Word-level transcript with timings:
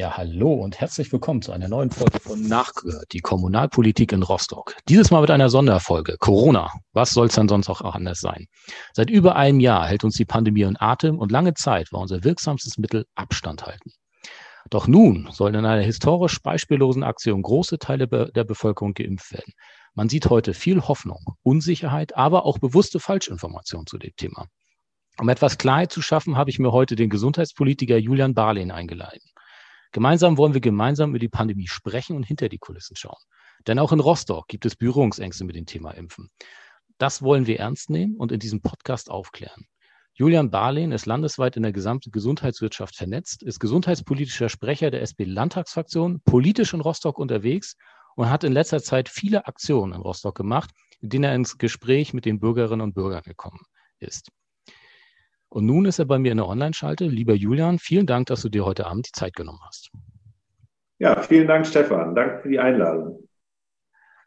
Ja, 0.00 0.16
hallo 0.16 0.54
und 0.54 0.80
herzlich 0.80 1.12
willkommen 1.12 1.42
zu 1.42 1.52
einer 1.52 1.68
neuen 1.68 1.90
Folge 1.90 2.20
von 2.20 2.40
Nachgehört, 2.40 3.12
die 3.12 3.20
Kommunalpolitik 3.20 4.12
in 4.12 4.22
Rostock. 4.22 4.74
Dieses 4.88 5.10
Mal 5.10 5.20
mit 5.20 5.30
einer 5.30 5.50
Sonderfolge. 5.50 6.16
Corona. 6.18 6.72
Was 6.94 7.10
soll 7.10 7.26
es 7.26 7.34
dann 7.34 7.50
sonst 7.50 7.68
auch 7.68 7.82
anders 7.82 8.18
sein? 8.18 8.46
Seit 8.94 9.10
über 9.10 9.36
einem 9.36 9.60
Jahr 9.60 9.86
hält 9.86 10.02
uns 10.02 10.14
die 10.14 10.24
Pandemie 10.24 10.62
in 10.62 10.80
Atem 10.80 11.18
und 11.18 11.30
lange 11.30 11.52
Zeit 11.52 11.92
war 11.92 12.00
unser 12.00 12.24
wirksamstes 12.24 12.78
Mittel 12.78 13.04
Abstand 13.14 13.66
halten. 13.66 13.90
Doch 14.70 14.88
nun 14.88 15.28
sollen 15.32 15.54
in 15.54 15.66
einer 15.66 15.82
historisch 15.82 16.40
beispiellosen 16.40 17.02
Aktion 17.02 17.42
große 17.42 17.78
Teile 17.78 18.08
der 18.08 18.44
Bevölkerung 18.44 18.94
geimpft 18.94 19.30
werden. 19.34 19.52
Man 19.92 20.08
sieht 20.08 20.30
heute 20.30 20.54
viel 20.54 20.80
Hoffnung, 20.80 21.36
Unsicherheit, 21.42 22.16
aber 22.16 22.46
auch 22.46 22.58
bewusste 22.58 23.00
Falschinformation 23.00 23.84
zu 23.86 23.98
dem 23.98 24.16
Thema. 24.16 24.46
Um 25.18 25.28
etwas 25.28 25.58
Klarheit 25.58 25.92
zu 25.92 26.00
schaffen, 26.00 26.38
habe 26.38 26.48
ich 26.48 26.58
mir 26.58 26.72
heute 26.72 26.96
den 26.96 27.10
Gesundheitspolitiker 27.10 27.98
Julian 27.98 28.32
Barlin 28.32 28.70
eingeladen. 28.70 29.20
Gemeinsam 29.92 30.38
wollen 30.38 30.54
wir 30.54 30.60
gemeinsam 30.60 31.10
über 31.10 31.18
die 31.18 31.28
Pandemie 31.28 31.66
sprechen 31.66 32.16
und 32.16 32.22
hinter 32.22 32.48
die 32.48 32.58
Kulissen 32.58 32.96
schauen. 32.96 33.18
Denn 33.66 33.78
auch 33.78 33.92
in 33.92 34.00
Rostock 34.00 34.46
gibt 34.48 34.64
es 34.64 34.76
Berührungsängste 34.76 35.44
mit 35.44 35.56
dem 35.56 35.66
Thema 35.66 35.90
Impfen. 35.92 36.30
Das 36.98 37.22
wollen 37.22 37.46
wir 37.46 37.58
ernst 37.58 37.90
nehmen 37.90 38.16
und 38.16 38.30
in 38.30 38.38
diesem 38.38 38.62
Podcast 38.62 39.10
aufklären. 39.10 39.66
Julian 40.14 40.50
Barlin 40.50 40.92
ist 40.92 41.06
landesweit 41.06 41.56
in 41.56 41.62
der 41.62 41.72
gesamten 41.72 42.10
Gesundheitswirtschaft 42.10 42.94
vernetzt, 42.94 43.42
ist 43.42 43.58
gesundheitspolitischer 43.58 44.48
Sprecher 44.48 44.90
der 44.90 45.02
SP-Landtagsfraktion, 45.02 46.20
politisch 46.24 46.74
in 46.74 46.82
Rostock 46.82 47.18
unterwegs 47.18 47.76
und 48.16 48.28
hat 48.28 48.44
in 48.44 48.52
letzter 48.52 48.82
Zeit 48.82 49.08
viele 49.08 49.46
Aktionen 49.46 49.94
in 49.94 50.02
Rostock 50.02 50.36
gemacht, 50.36 50.70
in 51.00 51.08
denen 51.08 51.24
er 51.24 51.34
ins 51.34 51.56
Gespräch 51.56 52.12
mit 52.12 52.26
den 52.26 52.38
Bürgerinnen 52.38 52.82
und 52.82 52.94
Bürgern 52.94 53.22
gekommen 53.22 53.62
ist. 53.98 54.30
Und 55.50 55.66
nun 55.66 55.84
ist 55.84 55.98
er 55.98 56.04
bei 56.04 56.18
mir 56.18 56.30
in 56.30 56.38
der 56.38 56.46
Online-Schalte. 56.46 57.06
Lieber 57.06 57.34
Julian, 57.34 57.78
vielen 57.78 58.06
Dank, 58.06 58.26
dass 58.28 58.42
du 58.42 58.48
dir 58.48 58.64
heute 58.64 58.86
Abend 58.86 59.08
die 59.08 59.12
Zeit 59.12 59.34
genommen 59.34 59.60
hast. 59.66 59.90
Ja, 60.98 61.20
vielen 61.22 61.48
Dank, 61.48 61.66
Stefan. 61.66 62.14
Danke 62.14 62.42
für 62.42 62.48
die 62.48 62.60
Einladung. 62.60 63.26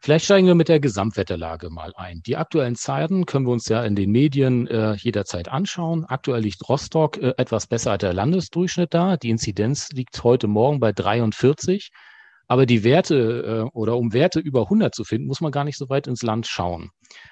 Vielleicht 0.02 0.26
steigen 0.26 0.46
wir 0.46 0.54
mit 0.54 0.68
der 0.68 0.80
Gesamtwetterlage 0.80 1.70
mal 1.70 1.94
ein. 1.96 2.20
Die 2.26 2.36
aktuellen 2.36 2.76
Zeiten 2.76 3.24
können 3.24 3.46
wir 3.46 3.52
uns 3.52 3.68
ja 3.68 3.82
in 3.84 3.96
den 3.96 4.10
Medien 4.10 4.66
äh, 4.66 4.92
jederzeit 4.96 5.48
anschauen. 5.48 6.04
Aktuell 6.04 6.42
liegt 6.42 6.68
Rostock 6.68 7.16
äh, 7.16 7.32
etwas 7.38 7.66
besser 7.66 7.92
als 7.92 8.02
der 8.02 8.12
Landesdurchschnitt 8.12 8.92
da. 8.92 9.16
Die 9.16 9.30
Inzidenz 9.30 9.88
liegt 9.92 10.22
heute 10.22 10.46
Morgen 10.46 10.78
bei 10.78 10.92
43. 10.92 11.90
Aber 12.46 12.66
die 12.66 12.84
Werte 12.84 13.64
äh, 13.64 13.76
oder 13.76 13.96
um 13.96 14.12
Werte 14.12 14.40
über 14.40 14.62
100 14.62 14.94
zu 14.94 15.04
finden, 15.04 15.26
muss 15.26 15.40
man 15.40 15.52
gar 15.52 15.64
nicht 15.64 15.78
so 15.78 15.88
weit 15.88 16.06
ins 16.06 16.22
Land 16.22 16.46
schauen. 16.46 16.90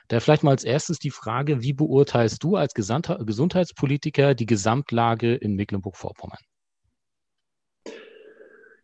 Da 0.08 0.20
vielleicht 0.20 0.42
mal 0.42 0.52
als 0.52 0.64
erstes 0.64 0.98
die 0.98 1.10
Frage, 1.10 1.62
wie 1.62 1.72
beurteilst 1.72 2.42
du 2.42 2.56
als 2.56 2.74
Gesandter, 2.74 3.18
Gesundheitspolitiker 3.24 4.34
die 4.34 4.46
Gesamtlage 4.46 5.34
in 5.34 5.55
Mecklenburg-Vorpommern? 5.55 6.38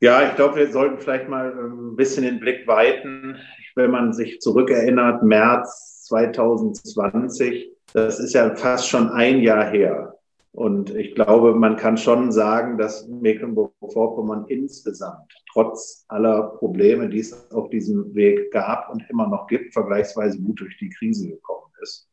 Ja, 0.01 0.29
ich 0.29 0.37
glaube, 0.37 0.57
wir 0.57 0.71
sollten 0.71 0.99
vielleicht 1.01 1.29
mal 1.29 1.51
ähm, 1.51 1.93
ein 1.93 1.97
bisschen 1.97 2.23
den 2.23 2.39
Blick 2.39 2.67
weiten. 2.69 3.37
Wenn 3.75 3.91
man 3.91 4.13
sich 4.13 4.41
zurückerinnert, 4.41 5.23
März 5.23 6.05
2020, 6.05 7.69
das 7.95 8.21
ist 8.21 8.35
ja 8.35 8.55
fast 8.55 8.89
schon 8.89 9.11
ein 9.11 9.41
Jahr 9.41 9.71
her. 9.71 10.18
Und 10.53 10.95
ich 10.95 11.15
glaube, 11.15 11.55
man 11.55 11.77
kann 11.77 11.97
schon 11.97 12.33
sagen, 12.33 12.79
dass 12.79 13.07
Mecklenburg-Vorpommern 13.07 14.47
insgesamt, 14.49 15.33
trotz 15.53 16.05
aller 16.09 16.55
Probleme, 16.59 17.09
die 17.09 17.21
es 17.21 17.51
auf 17.53 17.69
diesem 17.71 18.15
Weg 18.15 18.51
gab 18.51 18.91
und 18.91 19.05
immer 19.11 19.29
noch 19.29 19.47
gibt, 19.47 19.73
vergleichsweise 19.73 20.41
gut 20.41 20.61
durch 20.61 20.77
die 20.79 20.91
Krise 20.91 21.29
gekommen 21.29 21.71
ist. 21.83 22.11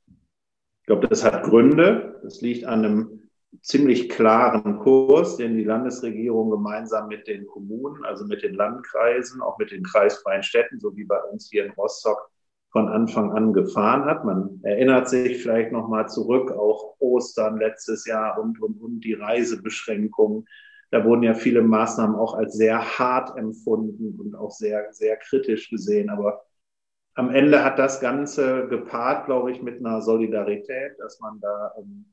Ich 0.81 0.87
glaube, 0.87 1.07
das 1.07 1.23
hat 1.23 1.43
Gründe. 1.43 2.19
Das 2.23 2.41
liegt 2.41 2.65
an 2.65 2.85
einem 2.85 3.29
ziemlich 3.61 4.09
klaren 4.09 4.79
Kurs, 4.79 5.37
den 5.37 5.55
die 5.57 5.63
Landesregierung 5.63 6.51
gemeinsam 6.51 7.07
mit 7.07 7.27
den 7.27 7.47
Kommunen, 7.47 8.03
also 8.05 8.25
mit 8.25 8.43
den 8.43 8.53
Landkreisen, 8.53 9.41
auch 9.41 9.57
mit 9.57 9.71
den 9.71 9.83
kreisfreien 9.83 10.43
Städten, 10.43 10.79
so 10.79 10.95
wie 10.95 11.05
bei 11.05 11.19
uns 11.31 11.49
hier 11.49 11.65
in 11.65 11.71
Rostock, 11.71 12.29
von 12.75 12.89
Anfang 12.89 13.31
an 13.31 13.53
gefahren 13.53 14.03
hat. 14.03 14.25
Man 14.25 14.59
erinnert 14.63 15.07
sich 15.07 15.41
vielleicht 15.41 15.71
noch 15.71 15.87
mal 15.87 16.09
zurück, 16.09 16.51
auch 16.51 16.95
Ostern 16.99 17.57
letztes 17.57 18.05
Jahr 18.05 18.37
und, 18.37 18.61
und, 18.61 18.81
und 18.81 18.99
die 18.99 19.13
Reisebeschränkungen. 19.13 20.45
Da 20.91 21.05
wurden 21.05 21.23
ja 21.23 21.35
viele 21.35 21.61
Maßnahmen 21.61 22.17
auch 22.17 22.33
als 22.33 22.57
sehr 22.57 22.99
hart 22.99 23.37
empfunden 23.37 24.19
und 24.19 24.35
auch 24.35 24.51
sehr, 24.51 24.91
sehr 24.91 25.15
kritisch 25.15 25.69
gesehen. 25.69 26.09
Aber 26.09 26.43
am 27.13 27.29
Ende 27.29 27.63
hat 27.63 27.79
das 27.79 28.01
Ganze 28.01 28.67
gepaart, 28.67 29.25
glaube 29.25 29.53
ich, 29.53 29.61
mit 29.61 29.79
einer 29.79 30.01
Solidarität, 30.01 30.99
dass 30.99 31.21
man 31.21 31.39
da 31.39 31.71
ähm, 31.79 32.07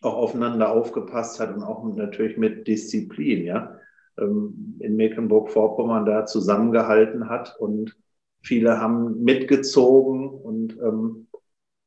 auch 0.00 0.16
aufeinander 0.16 0.70
aufgepasst 0.70 1.40
hat 1.40 1.54
und 1.54 1.62
auch 1.62 1.84
natürlich 1.94 2.38
mit 2.38 2.66
Disziplin, 2.66 3.44
ja, 3.44 3.78
ähm, 4.18 4.78
in 4.80 4.96
Mecklenburg-Vorpommern 4.96 6.06
da 6.06 6.24
zusammengehalten 6.24 7.28
hat 7.28 7.54
und 7.58 7.94
Viele 8.46 8.80
haben 8.80 9.24
mitgezogen 9.24 10.28
und 10.30 10.78
ähm, 10.80 11.26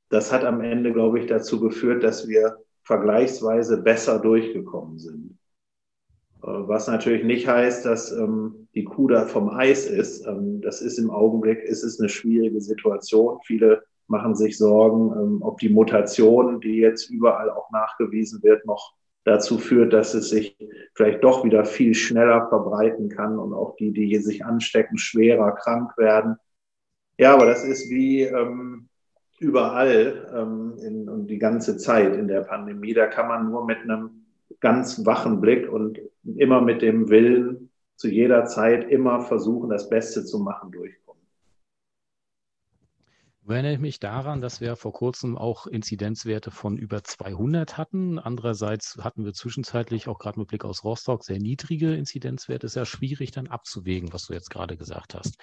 das 0.10 0.34
hat 0.34 0.44
am 0.44 0.60
Ende, 0.60 0.92
glaube 0.92 1.20
ich, 1.20 1.28
dazu 1.28 1.62
geführt, 1.62 2.04
dass 2.04 2.28
wir 2.28 2.58
vergleichsweise 2.84 3.82
besser 3.82 4.20
durchgekommen 4.20 5.00
sind. 5.00 5.38
Äh, 6.44 6.48
was 6.48 6.88
natürlich 6.88 7.24
nicht 7.24 7.48
heißt, 7.48 7.86
dass 7.86 8.12
ähm, 8.12 8.68
die 8.76 8.84
Kuh 8.84 9.08
da 9.08 9.26
vom 9.26 9.50
Eis 9.50 9.86
ist. 9.86 10.26
Ähm, 10.28 10.60
das 10.60 10.82
ist 10.82 10.98
im 10.98 11.12
Augenblick, 11.12 11.64
ist 11.64 11.84
es 11.84 11.98
eine 11.98 12.10
schwierige 12.10 12.60
Situation. 12.60 13.40
Viele 13.46 13.84
machen 14.08 14.36
sich 14.36 14.58
Sorgen, 14.58 15.14
ähm, 15.18 15.42
ob 15.42 15.60
die 15.60 15.70
Mutation, 15.70 16.60
die 16.60 16.76
jetzt 16.76 17.10
überall 17.10 17.50
auch 17.52 17.72
nachgewiesen 17.72 18.44
wird, 18.44 18.66
noch 18.66 18.96
dazu 19.24 19.60
führt, 19.60 19.94
dass 19.94 20.14
es 20.14 20.30
sich 20.30 20.58
vielleicht 20.94 21.24
doch 21.24 21.46
wieder 21.46 21.64
viel 21.64 21.94
schneller 21.94 22.50
verbreiten 22.50 23.08
kann 23.08 23.40
und 23.40 23.54
auch 23.54 23.78
die, 23.78 23.94
die 23.94 24.18
sich 24.18 24.44
anstecken, 24.44 24.98
schwerer 24.98 25.54
krank 25.54 25.98
werden. 25.98 26.36
Ja, 27.20 27.34
aber 27.34 27.48
das 27.48 27.66
ist 27.66 27.90
wie 27.90 28.22
ähm, 28.22 28.88
überall 29.40 30.32
ähm, 30.34 30.78
in, 30.82 31.10
und 31.10 31.28
die 31.28 31.38
ganze 31.38 31.76
Zeit 31.76 32.16
in 32.16 32.30
der 32.30 32.42
Pandemie. 32.44 32.94
Da 32.94 33.08
kann 33.08 33.28
man 33.28 33.52
nur 33.52 33.66
mit 33.66 33.80
einem 33.80 34.26
ganz 34.62 35.06
wachen 35.06 35.42
Blick 35.42 35.70
und 35.70 36.00
immer 36.38 36.62
mit 36.62 36.82
dem 36.82 37.10
Willen 37.10 37.72
zu 37.98 38.08
jeder 38.08 38.46
Zeit 38.46 38.90
immer 38.90 39.20
versuchen, 39.20 39.70
das 39.70 39.90
Beste 39.90 40.24
zu 40.24 40.40
machen, 40.40 40.72
durchkommen. 40.72 41.22
Ich 43.44 43.50
erinnere 43.50 43.80
mich 43.80 44.00
daran, 44.00 44.40
dass 44.40 44.62
wir 44.62 44.78
vor 44.78 44.94
kurzem 44.94 45.38
auch 45.38 45.68
Inzidenzwerte 45.68 46.52
von 46.52 46.78
über 46.78 47.04
200 47.04 47.78
hatten. 47.78 48.18
Andererseits 48.18 48.98
hatten 49.02 49.26
wir 49.26 49.34
zwischenzeitlich 49.34 50.08
auch 50.08 50.20
gerade 50.20 50.40
mit 50.40 50.48
Blick 50.48 50.64
aus 50.64 50.86
Rostock 50.86 51.26
sehr 51.26 51.40
niedrige 51.40 51.96
Inzidenzwerte. 51.96 52.68
Ist 52.68 52.78
ja 52.78 52.86
schwierig 52.86 53.32
dann 53.32 53.48
abzuwägen, 53.48 54.14
was 54.14 54.28
du 54.28 54.34
jetzt 54.34 54.50
gerade 54.50 54.78
gesagt 54.78 55.16
hast. 55.16 55.38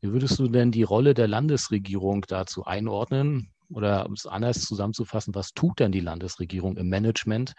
Wie 0.00 0.12
würdest 0.12 0.38
du 0.38 0.48
denn 0.48 0.70
die 0.70 0.82
Rolle 0.82 1.12
der 1.12 1.28
Landesregierung 1.28 2.24
dazu 2.26 2.64
einordnen? 2.64 3.50
Oder 3.72 4.06
um 4.06 4.14
es 4.14 4.26
anders 4.26 4.62
zusammenzufassen, 4.62 5.34
was 5.34 5.52
tut 5.52 5.78
denn 5.78 5.92
die 5.92 6.00
Landesregierung 6.00 6.76
im 6.76 6.88
Management 6.88 7.52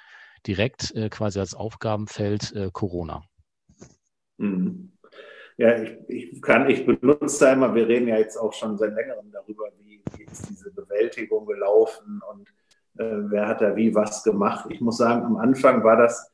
direkt 0.45 0.93
äh, 0.95 1.09
quasi 1.09 1.39
als 1.39 1.53
Aufgabenfeld 1.53 2.51
äh, 2.53 2.69
Corona? 2.73 3.23
Mhm. 4.37 4.91
Ja, 5.57 5.81
ich, 5.81 5.97
ich, 6.07 6.41
kann, 6.41 6.69
ich 6.69 6.85
benutze 6.85 7.45
da 7.45 7.53
immer, 7.53 7.75
wir 7.75 7.87
reden 7.87 8.07
ja 8.07 8.17
jetzt 8.17 8.37
auch 8.37 8.53
schon 8.53 8.77
seit 8.77 8.93
längerem 8.95 9.31
darüber, 9.31 9.65
wie, 9.83 10.01
wie 10.17 10.23
ist 10.23 10.49
diese 10.49 10.71
Bewältigung 10.71 11.45
gelaufen 11.45 12.21
und 12.31 12.49
äh, 12.97 13.29
wer 13.29 13.47
hat 13.47 13.61
da 13.61 13.75
wie 13.75 13.93
was 13.93 14.23
gemacht. 14.23 14.65
Ich 14.69 14.81
muss 14.81 14.97
sagen, 14.97 15.23
am 15.23 15.37
Anfang 15.37 15.83
war 15.83 15.97
das 15.97 16.31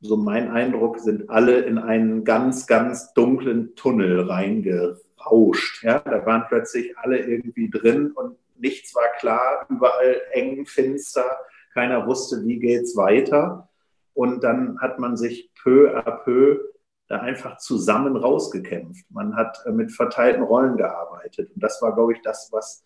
so 0.00 0.16
mein 0.16 0.50
Eindruck, 0.50 1.00
sind 1.00 1.28
alle 1.28 1.60
in 1.60 1.78
einen 1.78 2.24
ganz, 2.24 2.66
ganz 2.66 3.12
dunklen 3.12 3.74
Tunnel 3.74 4.20
reingerannt 4.20 5.00
rauscht. 5.26 5.82
Ja? 5.84 5.98
Da 6.00 6.24
waren 6.26 6.44
plötzlich 6.48 6.96
alle 6.98 7.18
irgendwie 7.18 7.70
drin 7.70 8.12
und 8.12 8.36
nichts 8.58 8.94
war 8.94 9.08
klar, 9.18 9.66
überall 9.68 10.20
eng, 10.32 10.66
finster, 10.66 11.24
keiner 11.72 12.06
wusste, 12.06 12.44
wie 12.44 12.58
geht's 12.58 12.96
weiter. 12.96 13.68
Und 14.14 14.44
dann 14.44 14.80
hat 14.80 14.98
man 14.98 15.16
sich 15.16 15.50
peu 15.62 15.96
à 15.96 16.10
peu 16.10 16.60
da 17.08 17.18
einfach 17.18 17.56
zusammen 17.58 18.16
rausgekämpft. 18.16 19.04
Man 19.10 19.34
hat 19.34 19.58
äh, 19.66 19.72
mit 19.72 19.90
verteilten 19.90 20.44
Rollen 20.44 20.76
gearbeitet. 20.76 21.50
Und 21.52 21.62
das 21.62 21.82
war, 21.82 21.94
glaube 21.94 22.12
ich, 22.12 22.20
das, 22.22 22.50
was, 22.52 22.84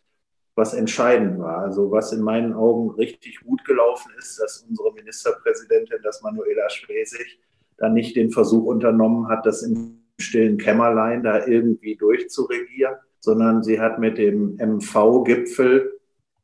was 0.55 0.73
entscheidend 0.73 1.39
war. 1.41 1.59
Also 1.59 1.91
was 1.91 2.13
in 2.13 2.23
meinen 2.23 2.55
Augen 2.55 2.91
richtig 2.93 3.41
gut 3.41 3.65
gelaufen 3.67 4.11
ist, 4.19 4.41
dass 4.41 4.65
unsere 4.67 4.93
Ministerpräsidentin, 4.95 5.99
das 6.03 6.23
Manuela 6.23 6.71
Schwesig, 6.71 7.39
dann 7.77 7.93
nicht 7.93 8.17
den 8.17 8.31
Versuch 8.31 8.65
unternommen 8.65 9.29
hat, 9.29 9.45
das 9.45 9.63
im 9.63 10.04
stillen 10.21 10.59
Kämmerlein 10.59 11.23
da 11.23 11.47
irgendwie 11.47 11.97
durchzuregieren, 11.97 12.97
sondern 13.21 13.63
sie 13.63 13.81
hat 13.81 13.99
mit 13.99 14.19
dem 14.19 14.57
MV-Gipfel 14.57 15.93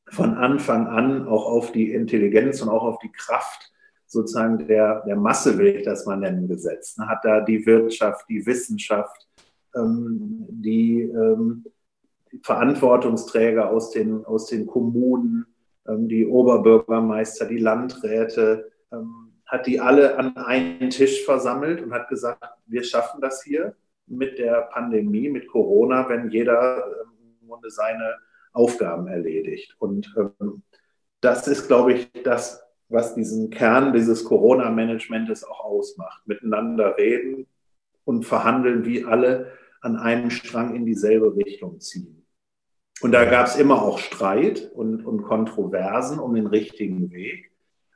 von 0.09 0.35
Anfang 0.35 0.87
an 0.87 1.27
auch 1.27 1.47
auf 1.47 1.73
die 1.73 1.93
Intelligenz 1.93 2.63
und 2.63 2.69
auch 2.69 2.83
auf 2.83 2.99
die 2.99 3.13
Kraft 3.13 3.71
sozusagen 4.07 4.67
der, 4.67 5.05
der 5.07 5.15
Masse, 5.15 5.57
will 5.57 5.69
ich 5.69 5.85
das 5.85 6.05
mal 6.05 6.17
nennen, 6.17 6.49
gesetzt. 6.49 6.99
Hat 6.99 7.25
da 7.25 7.41
die 7.41 7.65
Wirtschaft, 7.65 8.29
die 8.29 8.45
Wissenschaft, 8.45 9.29
ähm, 9.77 10.47
die, 10.49 11.03
ähm, 11.03 11.65
Verantwortungsträger 12.43 13.71
aus 13.71 13.91
den, 13.91 14.25
aus 14.25 14.47
den 14.47 14.67
Kommunen, 14.67 15.47
ähm, 15.87 16.09
die 16.09 16.27
Oberbürgermeister, 16.27 17.47
die 17.47 17.59
Landräte, 17.59 18.71
ähm, 18.93 19.30
hat 19.51 19.67
die 19.67 19.81
alle 19.81 20.17
an 20.17 20.37
einen 20.37 20.91
Tisch 20.91 21.25
versammelt 21.25 21.83
und 21.83 21.93
hat 21.93 22.09
gesagt, 22.09 22.45
wir 22.67 22.85
schaffen 22.85 23.21
das 23.21 23.43
hier 23.43 23.75
mit 24.07 24.39
der 24.39 24.69
Pandemie, 24.73 25.29
mit 25.29 25.49
Corona, 25.49 26.09
wenn 26.09 26.31
jeder 26.31 26.87
ähm, 26.87 27.37
im 27.43 27.49
Grunde 27.49 27.69
seine 27.71 28.15
Aufgaben 28.53 29.09
erledigt. 29.09 29.75
Und 29.81 30.15
ähm, 30.17 30.63
das 31.21 31.49
ist, 31.49 31.67
glaube 31.67 31.95
ich, 31.95 32.11
das, 32.23 32.63
was 32.89 33.15
diesen 33.17 33.51
Kern 33.51 33.93
dieses 33.93 34.25
Corona-Managements 34.25 35.43
auch 35.43 35.65
ausmacht. 35.65 36.27
Miteinander 36.27 36.97
reden 36.97 37.49
und 38.05 38.25
verhandeln, 38.25 38.85
wie 38.85 39.05
alle 39.05 39.53
an 39.81 39.97
einem 39.97 40.31
Strang 40.31 40.77
in 40.77 40.87
dieselbe 40.87 41.35
Richtung 41.35 41.81
ziehen. 41.81 42.25
Und 43.01 43.13
da 43.13 43.25
gab 43.25 43.47
es 43.47 43.57
immer 43.57 43.83
auch 43.83 43.99
Streit 43.99 44.71
und, 44.75 45.05
und 45.05 45.23
Kontroversen 45.23 46.21
um 46.21 46.35
den 46.35 46.47
richtigen 46.47 47.11
Weg. 47.11 47.50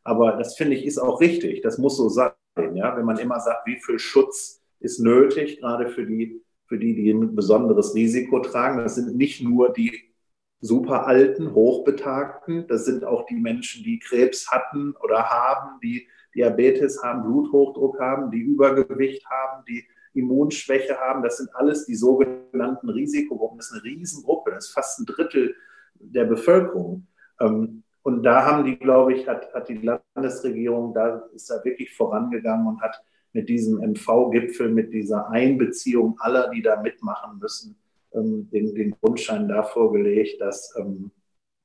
Aber 0.05 0.33
das 0.33 0.57
finde 0.57 0.77
ich 0.77 0.85
ist 0.85 0.99
auch 0.99 1.21
richtig. 1.21 1.63
Das 1.63 1.79
muss 1.79 1.97
so 1.97 2.09
sein. 2.09 2.33
Ja? 2.75 2.97
Wenn 2.97 3.07
man 3.07 3.19
immer 3.19 3.41
sagt, 3.41 3.67
wie 3.67 3.81
viel 3.81 3.99
Schutz 3.99 4.63
ist 4.81 5.01
nötig, 5.01 5.61
gerade 5.61 5.89
für 5.89 6.05
die, 6.05 6.43
für 6.67 6.79
die, 6.79 6.95
die 6.95 7.11
ein 7.11 7.35
besonderes 7.35 7.95
Risiko 7.95 8.41
tragen. 8.41 8.79
Das 8.79 8.95
sind 8.95 9.17
nicht 9.17 9.43
nur 9.43 9.73
die 9.73 10.15
super 10.61 11.07
alten, 11.07 11.53
hochbetagten, 11.53 12.67
das 12.69 12.87
sind 12.87 13.05
auch 13.05 13.27
die 13.27 13.35
Menschen, 13.35 13.85
die 13.85 13.99
Krebs 13.99 14.51
hatten 14.51 14.95
oder 15.03 15.29
haben, 15.29 15.79
die 15.83 16.09
Diabetes 16.35 17.03
haben, 17.03 17.23
Bluthochdruck 17.23 18.01
haben, 18.01 18.31
die 18.31 18.41
Übergewicht 18.41 19.25
haben, 19.27 19.65
die 19.69 19.85
Immunschwäche 20.15 20.99
haben. 20.99 21.23
Das 21.23 21.37
sind 21.37 21.55
alles 21.55 21.87
die 21.87 21.95
sogenannten 21.95 22.89
Risikogruppen. 22.89 23.59
Das 23.59 23.67
ist 23.67 23.73
eine 23.73 23.85
Riesengruppe, 23.85 24.53
das 24.53 24.67
ist 24.67 24.73
fast 24.73 25.01
ein 25.01 25.07
Drittel 25.07 25.55
der 25.97 26.25
Bevölkerung. 26.25 27.07
Ähm, 27.41 27.83
und 28.05 28.23
da 28.23 28.45
haben 28.45 28.67
die, 28.67 28.79
glaube 28.79 29.15
ich, 29.15 29.27
hat, 29.27 29.53
hat 29.55 29.71
die 29.71 29.81
Landesregierung, 30.15 30.93
da 30.93 31.25
ist 31.35 31.49
da 31.51 31.65
wirklich 31.65 31.91
vorangegangen 31.95 32.67
und 32.67 32.83
hat 32.83 33.03
mit 33.33 33.49
diesem 33.49 33.81
MV-Gipfel, 33.81 34.69
mit 34.69 34.93
dieser 34.93 35.31
Einbeziehung 35.31 36.15
aller, 36.21 36.51
die 36.51 36.61
da 36.61 36.81
mitmachen 36.83 37.39
müssen, 37.39 37.77
ähm, 38.13 38.51
den, 38.51 38.75
den 38.75 38.95
Grundstein 39.01 39.49
davor 39.49 39.91
gelegt, 39.91 40.39
dass, 40.43 40.75
ähm, 40.79 41.13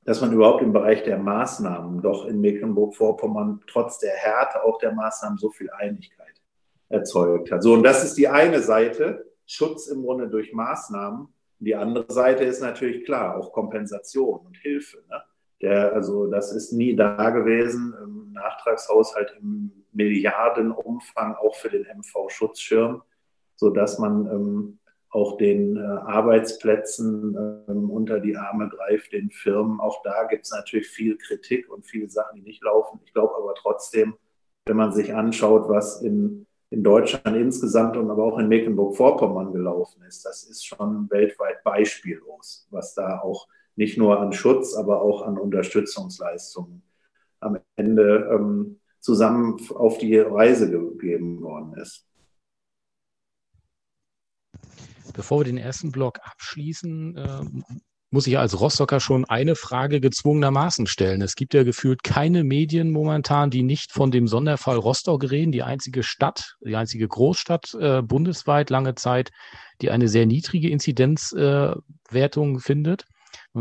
dass 0.05 0.21
man 0.21 0.31
überhaupt 0.31 0.61
im 0.61 0.71
Bereich 0.71 1.03
der 1.03 1.17
Maßnahmen 1.17 2.01
doch 2.01 2.25
in 2.25 2.39
Mecklenburg-Vorpommern 2.39 3.59
trotz 3.67 3.99
der 3.99 4.13
Härte 4.13 4.63
auch 4.63 4.77
der 4.79 4.93
Maßnahmen 4.93 5.37
so 5.37 5.49
viel 5.49 5.69
Einigkeit 5.71 6.41
erzeugt 6.87 7.51
hat. 7.51 7.63
So, 7.63 7.73
und 7.73 7.83
das 7.83 8.05
ist 8.05 8.15
die 8.15 8.29
eine 8.29 8.61
Seite, 8.61 9.25
Schutz 9.45 9.87
im 9.87 10.03
Grunde 10.03 10.29
durch 10.29 10.53
Maßnahmen. 10.53 11.27
Die 11.59 11.75
andere 11.75 12.05
Seite 12.07 12.45
ist 12.45 12.61
natürlich 12.61 13.03
klar, 13.03 13.35
auch 13.35 13.51
Kompensation 13.51 14.39
und 14.45 14.55
Hilfe. 14.55 15.03
Ne? 15.09 15.21
Der, 15.61 15.93
also 15.93 16.27
das 16.27 16.53
ist 16.53 16.71
nie 16.71 16.95
da 16.95 17.29
gewesen, 17.31 17.93
im 18.01 18.31
Nachtragshaushalt 18.31 19.35
im 19.41 19.71
Milliardenumfang 19.91 21.35
auch 21.35 21.55
für 21.55 21.69
den 21.69 21.85
MV-Schutzschirm, 21.85 23.01
sodass 23.55 23.99
man 23.99 24.25
ähm, 24.27 24.79
auch 25.09 25.37
den 25.37 25.75
äh, 25.75 25.81
Arbeitsplätzen 25.81 27.65
ähm, 27.67 27.89
unter 27.89 28.19
die 28.19 28.37
Arme 28.37 28.69
greift, 28.69 29.11
den 29.11 29.31
Firmen. 29.31 29.79
Auch 29.79 30.01
da 30.03 30.25
gibt 30.25 30.45
es 30.45 30.51
natürlich 30.51 30.87
viel 30.87 31.17
Kritik 31.17 31.69
und 31.69 31.85
viele 31.85 32.09
Sachen, 32.09 32.37
die 32.37 32.43
nicht 32.43 32.63
laufen. 32.63 32.99
Ich 33.03 33.13
glaube 33.13 33.35
aber 33.35 33.55
trotzdem, 33.55 34.15
wenn 34.65 34.77
man 34.77 34.91
sich 34.91 35.13
anschaut, 35.13 35.67
was 35.67 36.01
in, 36.03 36.45
in 36.69 36.83
Deutschland 36.83 37.35
insgesamt 37.35 37.97
und 37.97 38.11
aber 38.11 38.23
auch 38.23 38.37
in 38.37 38.47
Mecklenburg-Vorpommern 38.47 39.51
gelaufen 39.51 40.03
ist, 40.03 40.23
das 40.25 40.43
ist 40.43 40.65
schon 40.65 41.09
weltweit 41.09 41.63
beispiellos, 41.63 42.67
was 42.69 42.93
da 42.93 43.19
auch 43.19 43.47
nicht 43.79 43.97
nur 43.97 44.19
an 44.19 44.33
Schutz, 44.33 44.75
aber 44.75 45.01
auch 45.01 45.21
an 45.21 45.37
Unterstützungsleistungen 45.37 46.83
am 47.39 47.57
Ende 47.77 48.29
ähm, 48.29 48.81
zusammen 48.99 49.57
auf 49.73 49.97
die 49.97 50.17
Reise 50.17 50.69
gegeben 50.69 51.41
worden 51.41 51.73
ist. 51.75 52.05
Bevor 55.13 55.39
wir 55.39 55.45
den 55.45 55.57
ersten 55.57 55.93
Block 55.93 56.19
abschließen, 56.21 57.15
äh, 57.15 57.41
muss 58.11 58.27
ich 58.27 58.37
als 58.37 58.59
Rostocker 58.59 58.99
schon 58.99 59.23
eine 59.23 59.55
Frage 59.55 60.01
gezwungenermaßen 60.01 60.85
stellen. 60.85 61.21
Es 61.21 61.35
gibt 61.35 61.53
ja 61.53 61.63
gefühlt 61.63 62.03
keine 62.03 62.43
Medien 62.43 62.91
momentan, 62.91 63.49
die 63.49 63.63
nicht 63.63 63.93
von 63.93 64.11
dem 64.11 64.27
Sonderfall 64.27 64.75
Rostock 64.75 65.31
reden. 65.31 65.53
Die 65.53 65.63
einzige 65.63 66.03
Stadt, 66.03 66.57
die 66.59 66.75
einzige 66.75 67.07
Großstadt 67.07 67.73
äh, 67.79 68.01
bundesweit 68.01 68.69
lange 68.71 68.95
Zeit, 68.95 69.29
die 69.81 69.89
eine 69.89 70.09
sehr 70.09 70.25
niedrige 70.25 70.69
Inzidenzwertung 70.69 72.57
äh, 72.57 72.59
findet. 72.59 73.05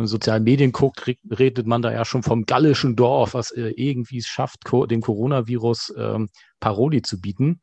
In 0.00 0.06
sozialen 0.06 0.44
Medien 0.44 0.72
guckt, 0.72 1.06
redet 1.06 1.66
man 1.66 1.82
da 1.82 1.92
ja 1.92 2.04
schon 2.04 2.22
vom 2.22 2.46
gallischen 2.46 2.96
Dorf, 2.96 3.34
was 3.34 3.50
äh, 3.50 3.72
irgendwie 3.76 4.18
es 4.18 4.26
schafft, 4.26 4.60
dem 4.90 5.00
Coronavirus 5.00 5.94
ähm, 5.96 6.28
Paroli 6.60 7.02
zu 7.02 7.20
bieten. 7.20 7.60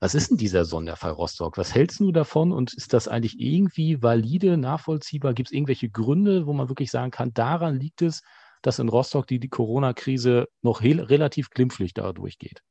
Was 0.00 0.14
ist 0.14 0.30
denn 0.30 0.36
dieser 0.36 0.64
Sonderfall 0.64 1.12
Rostock? 1.12 1.56
Was 1.56 1.74
hältst 1.74 2.00
du 2.00 2.12
davon 2.12 2.52
und 2.52 2.74
ist 2.74 2.92
das 2.92 3.08
eigentlich 3.08 3.40
irgendwie 3.40 4.02
valide, 4.02 4.58
nachvollziehbar? 4.58 5.32
Gibt 5.32 5.48
es 5.48 5.52
irgendwelche 5.52 5.88
Gründe, 5.88 6.46
wo 6.46 6.52
man 6.52 6.68
wirklich 6.68 6.90
sagen 6.90 7.10
kann, 7.10 7.32
daran 7.32 7.76
liegt 7.76 8.02
es, 8.02 8.22
dass 8.62 8.78
in 8.78 8.88
Rostock 8.88 9.26
die, 9.26 9.38
die 9.38 9.48
Corona-Krise 9.48 10.48
noch 10.62 10.82
relativ 10.82 11.50
glimpflich 11.50 11.94
da 11.94 12.12
durchgeht? 12.12 12.62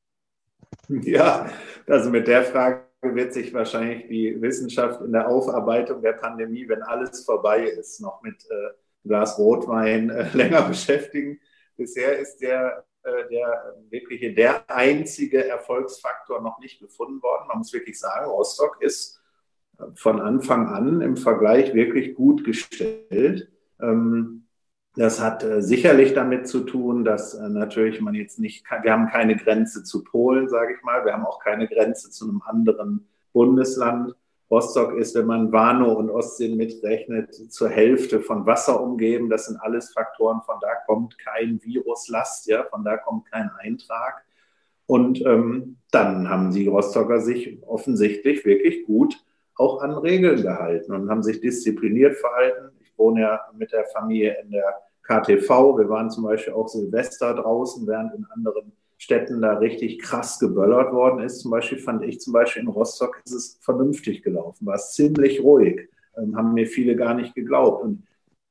Ja, 0.90 1.50
also 1.88 2.10
mit 2.10 2.28
der 2.28 2.44
Frage 2.44 2.86
wird 3.02 3.34
sich 3.34 3.54
wahrscheinlich 3.54 4.08
die 4.08 4.42
Wissenschaft 4.42 5.02
in 5.02 5.12
der 5.12 5.28
Aufarbeitung 5.28 6.02
der 6.02 6.14
Pandemie, 6.14 6.68
wenn 6.68 6.82
alles 6.84 7.24
vorbei 7.24 7.64
ist, 7.64 8.02
noch 8.02 8.22
mit 8.24 8.36
äh, 8.50 8.70
Glas 9.06 9.38
Rotwein 9.38 10.10
äh, 10.10 10.30
länger 10.34 10.64
beschäftigen. 10.64 11.40
Bisher 11.78 12.18
ist 12.20 12.38
der, 12.38 12.86
äh, 13.04 13.30
der 13.30 13.76
wirkliche, 13.90 14.34
der 14.34 14.70
einzige 14.70 15.48
Erfolgsfaktor 15.48 16.42
noch 16.42 16.60
nicht 16.60 16.80
gefunden 16.80 17.22
worden. 17.22 17.48
Man 17.48 17.60
muss 17.60 17.74
wirklich 17.74 18.00
sagen, 18.00 18.30
Rostock 18.30 18.82
ist 18.82 19.22
äh, 19.78 19.84
von 19.96 20.20
Anfang 20.20 20.68
an 20.68 21.02
im 21.02 21.18
Vergleich 21.18 21.74
wirklich 21.74 22.16
gut 22.16 22.44
gestellt. 22.44 23.52
Ähm, 23.80 24.46
das 24.96 25.22
hat 25.22 25.44
äh, 25.44 25.62
sicherlich 25.62 26.14
damit 26.14 26.48
zu 26.48 26.62
tun, 26.62 27.04
dass 27.04 27.34
äh, 27.34 27.50
natürlich 27.50 28.00
man 28.00 28.16
jetzt 28.16 28.40
nicht, 28.40 28.66
wir 28.82 28.92
haben 28.92 29.08
keine 29.08 29.36
Grenze 29.36 29.84
zu 29.84 30.04
Polen, 30.04 30.48
sage 30.48 30.76
ich 30.76 30.84
mal. 30.84 31.04
Wir 31.04 31.14
haben 31.14 31.26
auch 31.26 31.40
keine 31.40 31.68
Grenze 31.68 32.12
zu 32.12 32.30
einem 32.30 32.42
anderen 32.42 33.08
Bundesland. 33.34 34.16
Rostock 34.52 34.94
ist, 34.94 35.16
wenn 35.16 35.26
man 35.26 35.52
Warnow 35.52 35.98
und 35.98 36.10
Ostsee 36.10 36.54
mitrechnet, 36.54 37.34
zur 37.52 37.70
Hälfte 37.70 38.22
von 38.22 38.46
Wasser 38.46 38.80
umgeben. 38.80 39.30
Das 39.30 39.46
sind 39.48 39.58
alles 39.58 39.92
Faktoren, 39.92 40.42
von 40.46 40.58
da 40.62 40.76
kommt 40.86 41.18
kein 41.18 41.60
Viruslast, 41.64 42.48
ja, 42.48 42.64
von 42.64 42.84
da 42.84 42.98
kommt 42.98 43.26
kein 43.32 43.50
Eintrag. 43.60 44.24
Und 44.86 45.26
ähm, 45.26 45.78
dann 45.92 46.30
haben 46.30 46.52
die 46.52 46.68
Rostocker 46.68 47.20
sich 47.20 47.58
offensichtlich 47.64 48.46
wirklich 48.46 48.86
gut 48.86 49.18
auch 49.58 49.82
an 49.82 49.92
Regeln 49.92 50.42
gehalten 50.42 50.92
und 50.94 51.10
haben 51.10 51.24
sich 51.24 51.40
diszipliniert 51.40 52.18
verhalten. 52.18 52.72
Ich 52.82 52.98
wohne 52.98 53.22
ja 53.22 53.42
mit 53.58 53.72
der 53.72 53.86
Familie 53.86 54.38
in 54.42 54.52
der 54.52 54.82
KTV. 55.04 55.78
Wir 55.78 55.90
waren 55.90 56.10
zum 56.10 56.26
Beispiel 56.26 56.54
auch 56.54 56.68
Silvester 56.68 57.34
draußen, 57.34 57.88
während 57.88 58.14
in 58.14 58.26
anderen 58.26 58.74
Städten 58.98 59.42
da 59.42 59.58
richtig 59.58 60.00
krass 60.00 60.40
geböllert 60.40 60.94
worden 60.94 61.20
ist. 61.20 61.40
Zum 61.40 61.52
Beispiel 61.52 61.78
fand 61.78 62.04
ich 62.04 62.20
zum 62.20 62.34
Beispiel 62.34 62.64
in 62.64 62.70
Rostock 62.70 63.22
ist 63.26 63.34
es 63.34 63.58
vernünftig 63.62 64.24
gelaufen, 64.24 64.66
war 64.66 64.76
es 64.76 64.94
ziemlich 64.94 65.42
ruhig, 65.42 65.90
ähm, 66.18 66.36
haben 66.36 66.54
mir 66.54 66.68
viele 66.68 66.96
gar 66.96 67.14
nicht 67.14 67.36
geglaubt. 67.36 67.84
Und 67.84 68.04